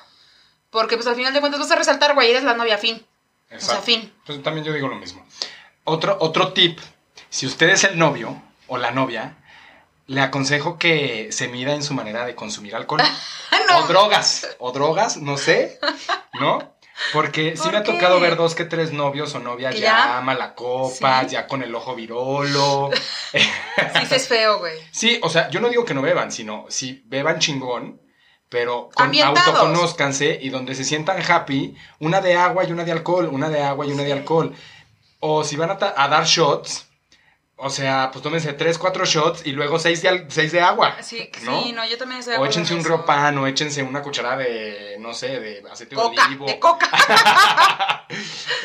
[0.69, 3.05] porque pues al final de cuentas vas a resaltar, güey, eres la novia fin.
[3.53, 4.13] O sea, fin.
[4.27, 5.27] Pues también yo digo lo mismo.
[5.85, 6.79] Otro, otro tip,
[7.31, 8.41] si usted es el novio
[8.71, 9.37] o la novia,
[10.07, 13.03] le aconsejo que se mida en su manera de consumir alcohol.
[13.69, 13.79] no.
[13.79, 15.79] O drogas, o drogas, no sé,
[16.41, 16.75] ¿no?
[17.13, 19.87] Porque sí ¿Por me ha tocado ver dos que tres novios o novias ¿Que ya,
[19.87, 20.19] ya?
[20.19, 21.31] ama la copa, Sí.
[21.31, 22.91] ya con el ojo virolo.
[23.33, 24.75] Sí, es feo, güey.
[24.91, 28.01] Sí, o sea, yo no digo que no beban, sino si beban chingón,
[28.49, 33.29] pero con, autoconózcanse y donde se sientan happy, una de agua y una de alcohol,
[33.33, 34.55] una de agua y una de alcohol.
[35.21, 35.77] O si van a
[36.09, 36.90] dar shots,
[37.63, 40.97] O sea, pues tómense tres, cuatro shots y luego seis de, al- seis de agua.
[41.03, 41.63] Sí, ¿no?
[41.63, 44.39] sí, no, yo también estoy de O échense en un ropan o échense una cucharada
[44.39, 46.47] de, no sé, de aceite de Coca, olivo.
[46.47, 46.91] de coca.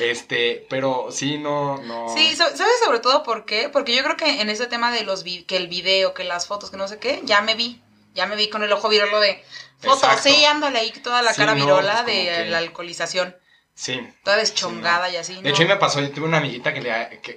[0.01, 2.07] este, pero sí, no, no.
[2.15, 3.69] Sí, sa- ¿sabes sobre todo por qué?
[3.69, 6.47] Porque yo creo que en ese tema de los vi- que el video, que las
[6.47, 7.81] fotos, que no sé qué, ya me vi.
[8.13, 9.43] Ya me vi con el ojo virolo de
[9.79, 10.09] fotos.
[10.21, 13.35] Sí, ándale ahí toda la Sí, cara no, virola pues, de que- la alcoholización.
[13.75, 14.01] Sí.
[14.23, 15.41] Toda deschongada y así.
[15.41, 17.19] De hecho, a mí me pasó, yo tuve una amiguita que le...
[17.21, 17.35] Que,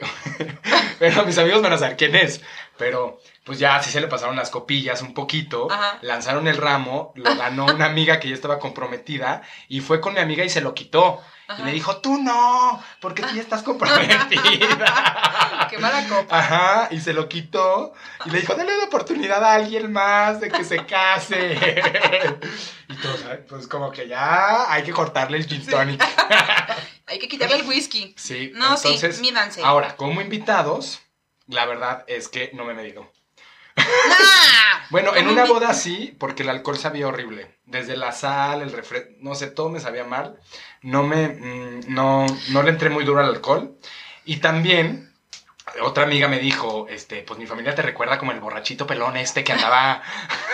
[1.01, 2.41] pero mis amigos van a saber quién es.
[2.77, 5.71] Pero, pues ya, sí se le pasaron las copillas un poquito.
[5.71, 5.99] Ajá.
[6.01, 9.43] Lanzaron el ramo, lo ganó una amiga que ya estaba comprometida.
[9.69, 11.21] Y fue con mi amiga y se lo quitó.
[11.49, 11.63] Ajá.
[11.63, 14.29] Y le dijo, tú no, porque tú ya estás comprometida.
[15.71, 16.39] Qué mala copa.
[16.39, 17.95] Ajá, y se lo quitó.
[18.27, 21.55] Y le dijo, dale la oportunidad a alguien más de que se case.
[22.89, 26.05] y todos, "Ay, pues como que ya hay que cortarle el gin tonic.
[27.11, 28.15] Hay que quitarle el whisky.
[28.19, 29.65] Sí, No, entonces, sí, mídanse.
[29.65, 31.01] Ahora, como invitados,
[31.47, 33.11] la verdad es que no me he medido.
[33.77, 33.85] ¡Nah!
[34.91, 37.58] Bueno, en ¿Cómo una boda sí, porque el alcohol sabía horrible.
[37.69, 40.39] Desde la sal, el refresco, no sé, todo me sabía mal.
[40.83, 43.77] No me, mm, no, no le entré muy duro al alcohol.
[44.25, 45.13] Y también,
[45.83, 49.45] otra amiga me dijo, este, pues mi familia te recuerda como el borrachito pelón este
[49.45, 50.03] que andaba,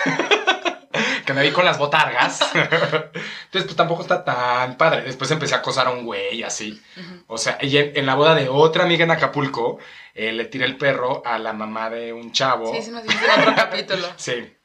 [1.25, 2.41] que me vi con las botargas.
[2.53, 5.03] Entonces, pues tampoco está tan padre.
[5.03, 6.81] Después empecé a acosar a un güey así.
[7.27, 9.79] O sea, y en, en la boda de otra amiga en Acapulco,
[10.13, 12.73] eh, le tiré el perro a la mamá de un chavo.
[12.73, 14.07] Sí, sí, nos en otro capítulo.
[14.17, 14.55] Sí.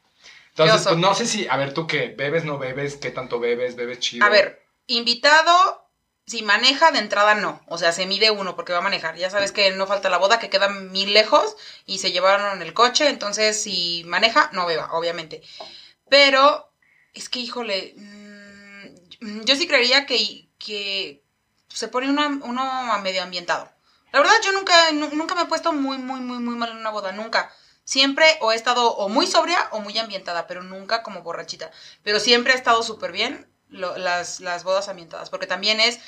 [0.65, 3.77] Entonces, pues no sé si, a ver, tú qué, bebes, no bebes, qué tanto bebes,
[3.77, 4.25] bebes chido.
[4.27, 5.89] A ver, invitado,
[6.27, 7.61] si maneja de entrada no.
[7.67, 9.17] O sea, se mide uno porque va a manejar.
[9.17, 11.57] Ya sabes que no falta la boda, que queda mil lejos
[11.87, 13.09] y se llevaron el coche.
[13.09, 15.43] Entonces, si maneja, no beba, obviamente.
[16.09, 16.73] Pero,
[17.15, 21.23] es que, híjole, mm, yo sí creería que, que
[21.69, 23.71] se pone uno, uno a medio ambientado.
[24.13, 26.79] La verdad, yo nunca, nu- nunca me he puesto muy, muy, muy, muy mal en
[26.79, 27.55] una boda, nunca.
[27.91, 31.73] Siempre o he estado o muy sobria o muy ambientada, pero nunca como borrachita.
[32.05, 35.99] Pero siempre he estado súper bien lo- las, las bodas ambientadas, porque también es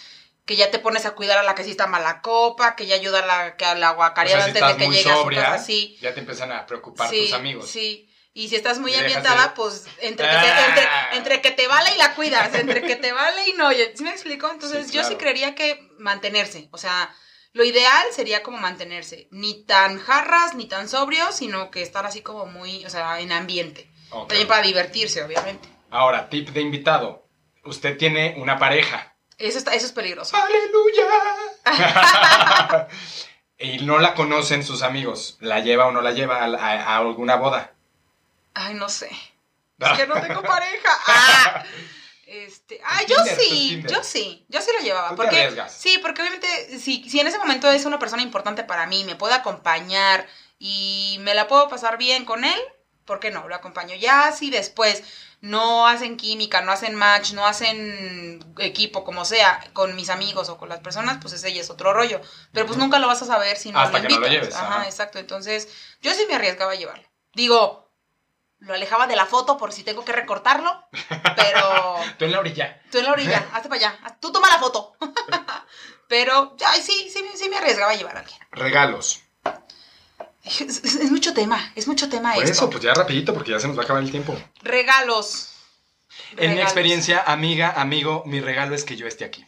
[0.47, 2.95] que ya te pones a cuidar a la que sí está mala copa, que ya
[2.95, 5.11] ayuda a la, que a la O guacareada sea, si antes de que muy llegue
[5.11, 5.99] a su sobria, casa, sí.
[6.01, 7.69] ya te empiezan a preocupar sí, tus amigos.
[7.69, 8.09] Sí.
[8.33, 10.67] Y si estás muy ambientada, de- pues entre que, te, Ah.
[10.69, 13.71] entre, entre que te vale y la cuidas, entre que te vale y no.
[13.73, 14.49] ¿Sí me explico?
[14.49, 16.69] Entonces Sí, yo sí creería que mantenerse.
[16.71, 17.13] O sea,
[17.53, 19.29] lo ideal sería como mantenerse.
[19.31, 23.33] Ni tan jarras, ni tan sobrios, sino que estar así como muy, o sea, en
[23.33, 23.91] ambiente.
[24.11, 25.69] También para divertirse, obviamente.
[25.91, 27.27] Ahora, tip de invitado.
[27.65, 29.15] Usted tiene una pareja.
[29.39, 30.37] Eso, está, eso es peligroso.
[30.37, 31.07] ¡Aleluya!
[33.59, 35.37] y no la conocen sus amigos.
[35.41, 37.73] ¿La lleva o no la lleva a, a- a alguna boda?
[38.55, 39.11] Ay, no sé.
[39.79, 40.91] Es que no tengo pareja.
[41.09, 41.65] Ah,
[42.33, 45.15] este, ah, yo Tinder, sí, yo sí, yo sí lo llevaba.
[45.15, 45.73] Tú te porque, arriesgas.
[45.73, 49.17] sí, porque obviamente, si, si en ese momento es una persona importante para mí, me
[49.17, 50.27] puede acompañar
[50.59, 52.59] y me la puedo pasar bien con él,
[53.05, 53.49] ¿por qué no?
[53.49, 53.95] Lo acompaño.
[53.97, 55.03] Ya si después
[55.41, 60.57] no hacen química, no hacen match, no hacen equipo, como sea, con mis amigos o
[60.59, 62.21] con las personas, pues ese ya es otro rollo.
[62.53, 64.31] Pero pues nunca lo vas a saber si no Hasta lo que no lo invitas.
[64.31, 64.87] lleves, Ajá, ajá.
[64.87, 65.19] exacto.
[65.19, 65.69] Entonces,
[66.01, 67.09] yo sí me arriesgaba a llevarlo.
[67.35, 67.82] Digo,
[68.63, 70.85] lo alejaba de la foto por si tengo que recortarlo,
[71.37, 72.81] pero Tú en la orilla.
[72.91, 74.95] tú en la orilla, hazte para allá, tú toma la foto.
[76.09, 78.39] pero, ay, sí, sí, sí me arriesgaba a llevar a alguien.
[78.51, 79.21] Regalos.
[80.45, 82.53] Es, es- es mucho tema, es mucho tema Por esto.
[82.53, 84.37] eso, pues ya rapidito, porque ya se nos va a acabar el tiempo.
[84.63, 85.49] Regalos.
[86.37, 89.47] En mi experiencia, amiga, amigo, mi regalo es que yo esté aquí.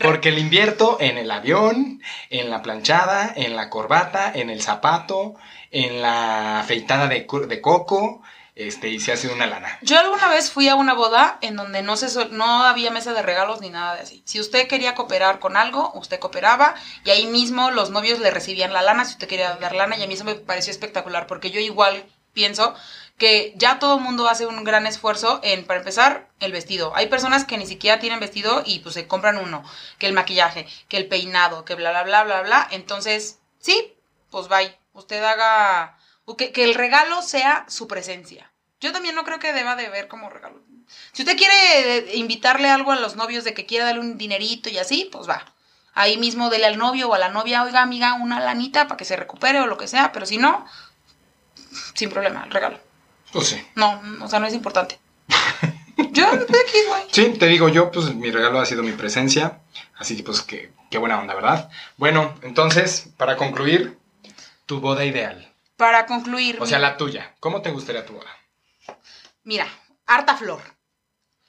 [0.00, 5.34] Porque le invierto en el avión, en la planchada, en la corbata, en el zapato,
[5.70, 8.22] en la afeitada de, de coco,
[8.58, 9.78] este, y se hace una lana.
[9.82, 13.22] Yo alguna vez fui a una boda en donde no se no había mesa de
[13.22, 14.20] regalos ni nada de así.
[14.24, 16.74] Si usted quería cooperar con algo, usted cooperaba
[17.04, 20.02] y ahí mismo los novios le recibían la lana si usted quería dar lana y
[20.02, 22.74] a mí eso me pareció espectacular porque yo igual pienso
[23.18, 26.92] que ya todo el mundo hace un gran esfuerzo en, para empezar, el vestido.
[26.94, 29.64] Hay personas que ni siquiera tienen vestido y pues se compran uno,
[29.98, 32.68] que el maquillaje, que el peinado, que bla, bla, bla, bla, bla.
[32.70, 33.94] Entonces, sí,
[34.30, 34.78] pues bye.
[34.92, 35.96] Usted haga,
[36.36, 38.50] que, que el regalo sea su presencia.
[38.80, 40.60] Yo también no creo que deba de ver como regalo.
[41.12, 44.70] Si usted quiere eh, invitarle algo a los novios de que quiera darle un dinerito
[44.70, 45.44] y así, pues va.
[45.94, 49.04] Ahí mismo dele al novio o a la novia, oiga amiga, una lanita para que
[49.04, 50.64] se recupere o lo que sea, pero si no,
[51.94, 52.87] sin problema, el regalo.
[53.32, 53.66] Pues sí.
[53.74, 54.98] No, o sea, no es importante.
[56.12, 57.02] Yo de aquí, güey.
[57.10, 59.60] Sí, te digo yo, pues mi regalo ha sido mi presencia.
[59.98, 61.70] Así que, pues, qué, qué buena onda, ¿verdad?
[61.96, 63.98] Bueno, entonces, para concluir,
[64.66, 65.52] tu boda ideal.
[65.76, 67.34] Para concluir, O sea, mi- la tuya.
[67.40, 68.30] ¿Cómo te gustaría tu boda?
[69.44, 69.66] mira,
[70.06, 70.60] harta flor.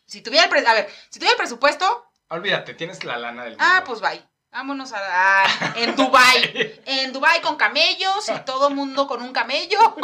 [0.06, 3.56] Si tuviera el pre- a ver, si tuviera el presupuesto, Olvídate, tienes la lana del
[3.60, 3.84] ah, mundo.
[3.86, 4.24] pues bye.
[4.52, 9.78] Vámonos a, a- en Dubai, en Dubai con camellos y todo mundo con un camello.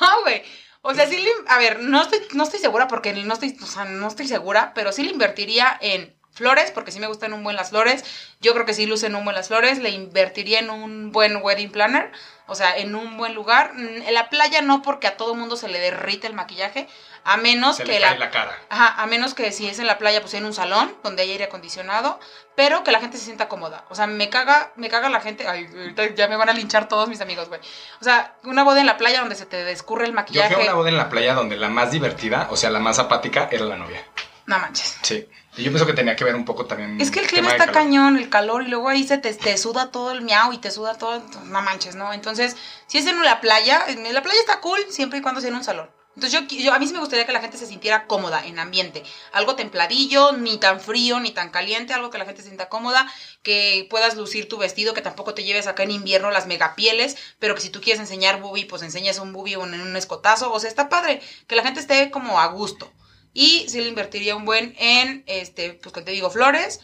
[0.00, 0.42] No, güey.
[0.88, 3.66] O sea, sí le, a ver, no estoy, no estoy segura porque no estoy, o
[3.66, 7.42] sea, no estoy segura, pero sí le invertiría en flores, porque sí me gustan un
[7.42, 8.04] buen las flores.
[8.40, 9.78] Yo creo que sí lucen un buen las flores.
[9.78, 12.12] Le invertiría en un buen wedding planner,
[12.46, 13.72] o sea, en un buen lugar.
[13.74, 16.86] Mm, En la playa no, porque a todo mundo se le derrite el maquillaje,
[17.24, 18.58] a menos Se que le la, cae la cara.
[18.68, 21.32] Ajá, a menos que si es en la playa, pues en un salón donde hay
[21.32, 22.20] aire acondicionado,
[22.54, 23.84] pero que la gente se sienta cómoda.
[23.88, 25.48] O sea, me caga, me caga la gente.
[25.48, 27.60] Ay, ahorita ya me van a linchar todos mis amigos, güey.
[28.00, 30.54] O sea, una boda en la playa donde se te descurre el Yo maquillaje.
[30.54, 32.98] fui a una boda en la playa donde la más divertida, o sea, la más
[32.98, 34.04] apática, era la novia.
[34.46, 34.98] No manches.
[35.02, 35.26] Sí.
[35.56, 37.00] Y yo pienso que tenía que ver un poco también.
[37.00, 39.90] Es que el clima está cañón, el calor, y luego ahí se te, te suda
[39.90, 41.22] todo el miau y te suda todo.
[41.44, 42.12] No manches, ¿no?
[42.12, 45.48] Entonces, si es en la playa, en la playa está cool siempre y cuando sea
[45.50, 45.90] en un salón.
[46.14, 48.58] Entonces, yo, yo- a mí sí me gustaría que la gente se sintiera cómoda en
[48.58, 49.02] ambiente.
[49.32, 53.06] Algo templadillo, ni tan frío, ni tan caliente, algo que la gente se sienta cómoda,
[53.42, 57.54] que puedas lucir tu vestido, que tampoco te lleves acá en invierno las megapieles, pero
[57.54, 60.50] que si tú quieres enseñar bubi, pues enseñas un bubi o en un escotazo.
[60.52, 62.90] O sea, está padre, que la gente esté como a gusto.
[63.38, 66.80] Y sí le invertiría un buen en, este, pues que te digo, flores,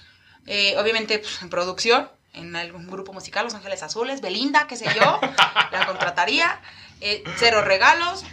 [0.47, 4.85] eh, obviamente pues, en producción, en algún grupo musical, Los Ángeles Azules, Belinda, qué sé
[4.95, 5.19] yo,
[5.73, 6.61] la contrataría,
[7.01, 8.27] eh, cero regalos,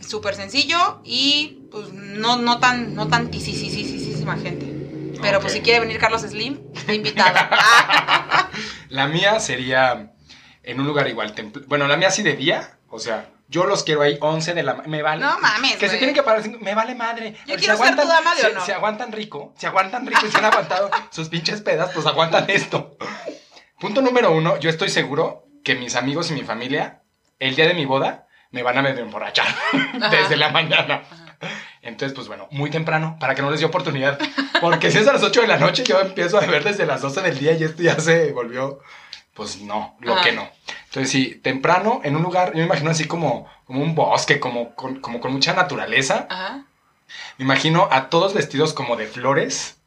[0.00, 5.18] súper sencillo y pues no, no tan, no tan gente.
[5.20, 7.36] Pero pues si quiere venir Carlos Slim, está invitado.
[8.88, 10.14] La mía sería
[10.62, 11.34] en un lugar igual.
[11.66, 12.78] Bueno, la mía sí de día.
[12.88, 15.22] O sea, yo los quiero ahí 11 de la Me vale.
[15.24, 16.42] No mames, Que se tienen que parar.
[16.60, 17.36] Me vale madre.
[17.46, 18.62] Yo Si quiero ser tu dama de si, honor.
[18.64, 22.46] si aguantan rico, si aguantan rico y se han aguantado sus pinches pedas, pues aguantan
[22.48, 22.96] esto.
[23.78, 24.58] Punto número uno.
[24.58, 27.02] Yo estoy seguro que mis amigos y mi familia,
[27.38, 29.46] el día de mi boda, me van a medio emborrachar
[30.10, 31.02] desde la mañana.
[31.82, 34.18] Entonces, pues bueno, muy temprano, para que no les dé oportunidad.
[34.60, 37.00] Porque si es a las 8 de la noche, yo empiezo a beber desde las
[37.02, 38.78] 12 del día y esto ya se volvió,
[39.34, 40.22] pues no, lo Ajá.
[40.24, 40.48] que no.
[40.92, 44.74] Entonces, sí, temprano, en un lugar, yo me imagino así como, como un bosque, como
[44.74, 46.26] con, como con mucha naturaleza.
[46.28, 46.66] Ajá.
[47.38, 49.78] Me imagino a todos vestidos como de flores.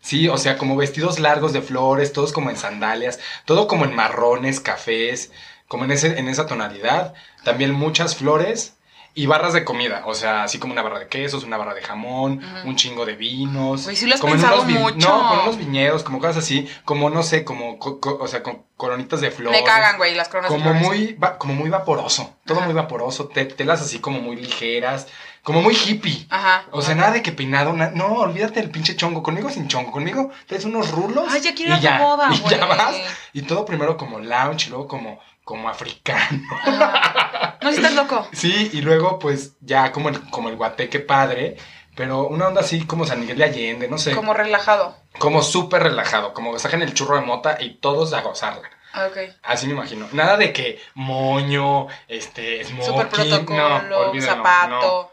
[0.00, 3.94] Sí, o sea, como vestidos largos de flores, todos como en sandalias, todo como en
[3.94, 5.32] marrones, cafés,
[5.68, 7.12] como en, ese, en esa tonalidad.
[7.44, 8.73] También muchas flores
[9.16, 11.82] y barras de comida, o sea, así como una barra de quesos, una barra de
[11.82, 13.84] jamón, un chingo de vinos.
[13.84, 15.08] Güey, sí lo has como pensado unos vi- mucho.
[15.08, 18.42] No, con unos viñedos, como cosas así, como no sé, como, co- co- o sea,
[18.42, 19.60] con coronitas de flores.
[19.60, 20.82] Me cagan, güey, las coronas de Como flores.
[20.88, 22.66] muy, va- como muy vaporoso, todo Ajá.
[22.66, 25.06] muy vaporoso, te- telas así como muy ligeras,
[25.44, 26.26] como muy hippie.
[26.30, 26.64] Ajá.
[26.72, 29.22] O sea, nada de que peinado, na- no, olvídate del pinche chongo.
[29.22, 31.26] Conmigo sin chongo, conmigo traes unos rulos.
[31.30, 32.96] Ay, ya quiero y ir a tu boda, y ya vas.
[33.32, 36.42] Y todo primero como lounge y luego como, como africano.
[37.64, 38.28] No, si estás loco.
[38.32, 41.56] Sí, y luego pues ya como el, como el guateque padre,
[41.96, 44.10] pero una onda así como San Miguel de Allende, no sé.
[44.10, 44.96] Como, Como relajado.
[45.42, 48.68] súper relajado, como que sacan el churro de mota y todos a gozarla.
[49.08, 49.16] Ok.
[49.42, 50.06] Así me imagino.
[50.12, 52.84] Nada de que moño, este, smoking.
[52.86, 55.10] Super protocolo, no, olvídenlo, zapato.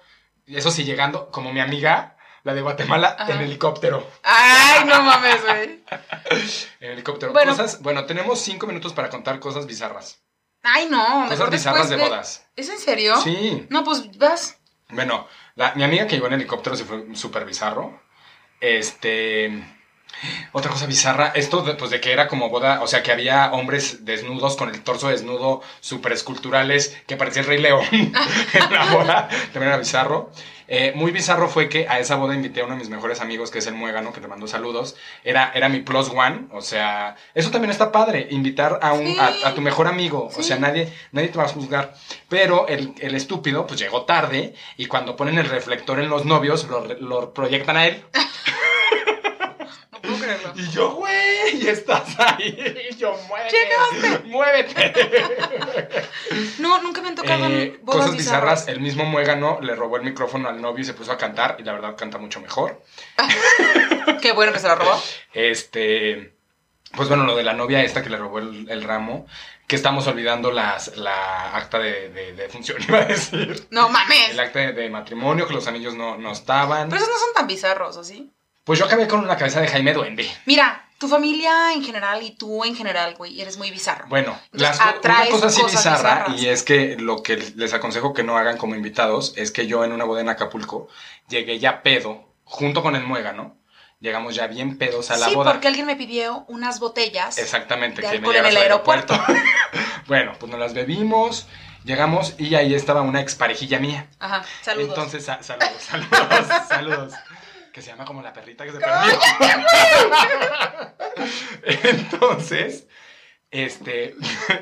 [0.47, 0.57] no.
[0.57, 3.31] Eso sí, llegando, como mi amiga, la de Guatemala, Ajá.
[3.31, 4.05] en helicóptero.
[4.23, 5.83] Ay, no mames, güey.
[6.81, 7.31] En helicóptero.
[7.31, 7.51] Bueno.
[7.51, 10.20] Cosas, bueno, tenemos cinco minutos para contar cosas bizarras.
[10.63, 11.25] Ay, no.
[11.27, 12.45] Cosas bizarras de bodas.
[12.55, 13.19] ¿Es en serio?
[13.21, 13.65] Sí.
[13.69, 14.57] No, pues vas.
[14.89, 18.01] Bueno, la- mi amiga que llegó en helicóptero se fue súper bizarro.
[18.59, 19.47] Este.
[20.51, 23.51] Otra cosa bizarra, esto de, pues de que era como boda, o sea que había
[23.53, 28.85] hombres desnudos con el torso desnudo, súper esculturales, que parecía el Rey León en la
[28.93, 30.31] boda, también era bizarro.
[30.73, 33.51] Eh, muy bizarro fue que a esa boda invité a uno de mis mejores amigos,
[33.51, 34.95] que es el Muégano, que te mando saludos.
[35.21, 39.17] Era, era mi plus one, o sea, eso también está padre, invitar a, un, Sí.
[39.19, 41.93] a, a tu mejor amigo, o sea, nadie, nadie te va a juzgar.
[42.29, 46.63] Pero el, el estúpido, pues llegó tarde y cuando ponen el reflector en los novios,
[46.69, 48.01] lo, lo proyectan a él.
[50.55, 52.87] Y yo, güey, estás ahí.
[52.91, 54.19] Y yo, muévete.
[54.25, 54.93] Muévete.
[56.59, 58.41] No, nunca me han tocado Eh, bodas cosas bizarras.
[58.61, 58.67] bizarras.
[58.67, 61.57] El mismo muégano le robó el micrófono al novio y se puso a cantar.
[61.59, 62.81] Y la verdad canta mucho mejor.
[64.21, 65.01] Qué bueno que se lo robó.
[65.33, 66.35] Este.
[66.95, 69.25] Pues bueno, lo de la novia esta que le robó el, el ramo.
[69.67, 73.67] Que estamos olvidando las, la acta de, de, de función, iba a decir.
[73.71, 74.31] No mames.
[74.31, 76.89] El acta de, de matrimonio, que los anillos no, no estaban.
[76.89, 78.33] Pero esos no son tan bizarros, ¿o sí?
[78.63, 80.29] Pues yo acabé con la cabeza de Jaime Duende.
[80.45, 84.05] Mira, tu familia en general y tú en general, güey, eres muy bizarro.
[84.07, 86.41] Bueno, Entonces, las, una cosa así bizarra, bizarras.
[86.41, 89.83] y es que lo que les aconsejo que no hagan como invitados es que yo
[89.83, 90.89] en una boda en Acapulco
[91.27, 93.57] llegué ya pedo, junto con el muégano,
[93.99, 95.53] llegamos ya bien pedos a la sí, boda.
[95.53, 97.39] porque alguien me pidió unas botellas.
[97.39, 99.19] Exactamente, de que me en el aeropuerto.
[100.07, 101.47] bueno, pues nos las bebimos,
[101.83, 104.07] llegamos y ahí estaba una exparejilla mía.
[104.19, 104.89] Ajá, saludos.
[104.89, 107.13] Entonces, sa- saludos, saludos, saludos.
[107.73, 109.19] Que se llama como la perrita que se perdió.
[111.83, 112.87] Entonces,
[113.49, 114.15] este,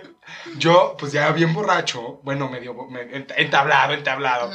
[0.57, 4.51] yo, pues ya bien borracho, bueno, medio me- ent- entablado, entablado.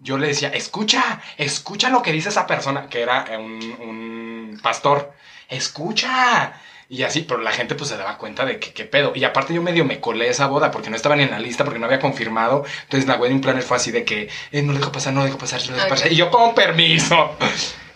[0.00, 4.60] Yo le decía, escucha, escucha lo que dice esa persona, que era eh, un, un
[4.62, 5.12] pastor.
[5.48, 6.60] Escucha.
[6.88, 9.12] Y así, pero la gente pues se daba cuenta de que qué pedo.
[9.14, 11.64] Y aparte yo medio me colé esa boda porque no estaba ni en la lista,
[11.64, 12.64] porque no había confirmado.
[12.82, 15.26] Entonces la wedding planner fue así de que eh, no lo dejo pasar, no lo
[15.26, 16.12] dejo pasar, no lo dejo pasar.
[16.12, 17.36] Y yo con permiso.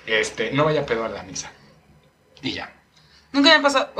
[0.08, 1.50] Este, no vaya pedo a la misa.
[2.42, 2.72] Y ya.
[3.32, 3.92] Nunca me ha pasado.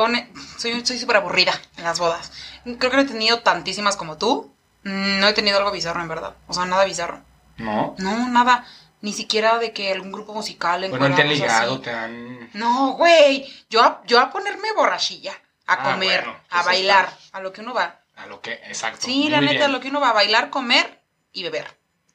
[0.59, 2.33] Soy soy súper aburrida en las bodas.
[2.65, 4.55] Creo que no he tenido tantísimas como tú.
[4.85, 6.35] Mm, No he tenido algo bizarro, en verdad.
[6.47, 7.23] O sea, nada bizarro.
[7.59, 7.95] ¿No?
[7.99, 8.67] No, nada.
[9.01, 10.89] Ni siquiera de que algún grupo musical.
[10.91, 11.83] Bueno, te han ligado, así.
[11.83, 12.51] te han...
[12.55, 13.47] No, güey.
[13.71, 15.33] Yo, a- yo a ponerme borrachilla.
[15.67, 16.25] A Ah, comer.
[16.25, 17.09] bueno, a bailar.
[17.21, 17.39] está.
[17.39, 18.01] A lo que uno va.
[18.17, 19.03] A lo que, exacto.
[19.07, 19.63] Sí, la neta, bien.
[19.65, 21.01] a lo que uno va a bailar, comer
[21.33, 21.67] y beber.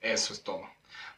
[0.01, 0.61] Eso es todo.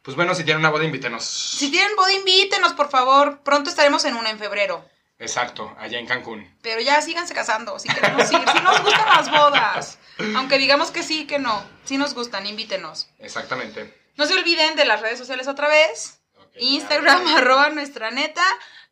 [0.06, 1.24] Pues bueno, si tienen una boda, invítenos.
[1.24, 3.40] Si tienen boda, invítenos, por favor.
[3.42, 4.82] Pronto estaremos en una en febrero.
[5.18, 6.56] Exacto, allá en Cancún.
[6.62, 8.38] Pero ya síganse casando, si queremos ir.
[8.52, 9.98] Si nos gustan las bodas.
[10.36, 11.62] Aunque digamos que sí, que no.
[11.84, 13.08] Si nos gustan, invítenos.
[13.18, 13.94] Exactamente.
[14.16, 16.20] No se olviden de las redes sociales otra vez.
[16.58, 18.44] Instagram, arroba nuestra neta.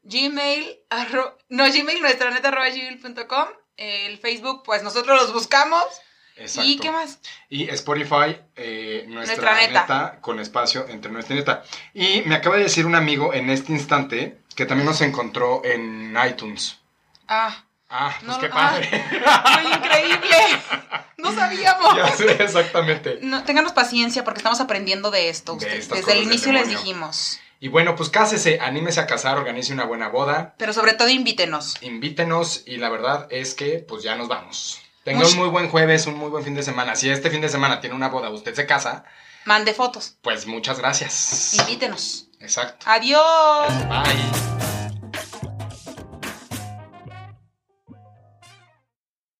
[0.03, 3.49] Gmail, arro- no, Gmail, nuestra neta, arroba gmail.com.
[3.77, 5.85] El Facebook, pues nosotros los buscamos.
[6.37, 6.69] Exacto.
[6.69, 7.19] ¿Y qué más?
[7.49, 9.81] Y Spotify, eh, nuestra, Nuestra neta.
[9.83, 10.19] neta.
[10.21, 11.63] con espacio entre nuestra neta.
[11.93, 16.17] Y me acaba de decir un amigo en este instante que también nos encontró en
[16.29, 16.79] iTunes.
[17.29, 17.65] Ah,
[17.97, 18.51] Ah, pues No, qué ah.
[18.51, 18.89] padre.
[18.89, 20.37] ¡Fue increíble!
[21.19, 21.97] ¡No sabíamos!
[21.97, 23.19] ya sé, exactamente.
[23.23, 25.55] No, ténganos paciencia porque estamos aprendiendo de esto.
[25.57, 27.39] De Desde el inicio les dijimos.
[27.61, 31.77] Y bueno, pues cásese, anímese a casar, organice una buena boda, Pero sobre todo invítenos.
[31.83, 34.81] invítenos y la verdad es que pues ya nos vamos.
[35.05, 36.97] Tenga un muy buen jueves, un muy buen fin de semana.
[36.97, 39.05] Si este fin de semana tiene una boda, usted se casa,
[39.45, 40.17] Mande fotos.
[40.23, 41.55] pues muchas gracias.
[41.55, 42.27] Invítenos.
[42.41, 42.87] Exacto.
[42.89, 43.69] Adiós.
[43.89, 44.74] Bye.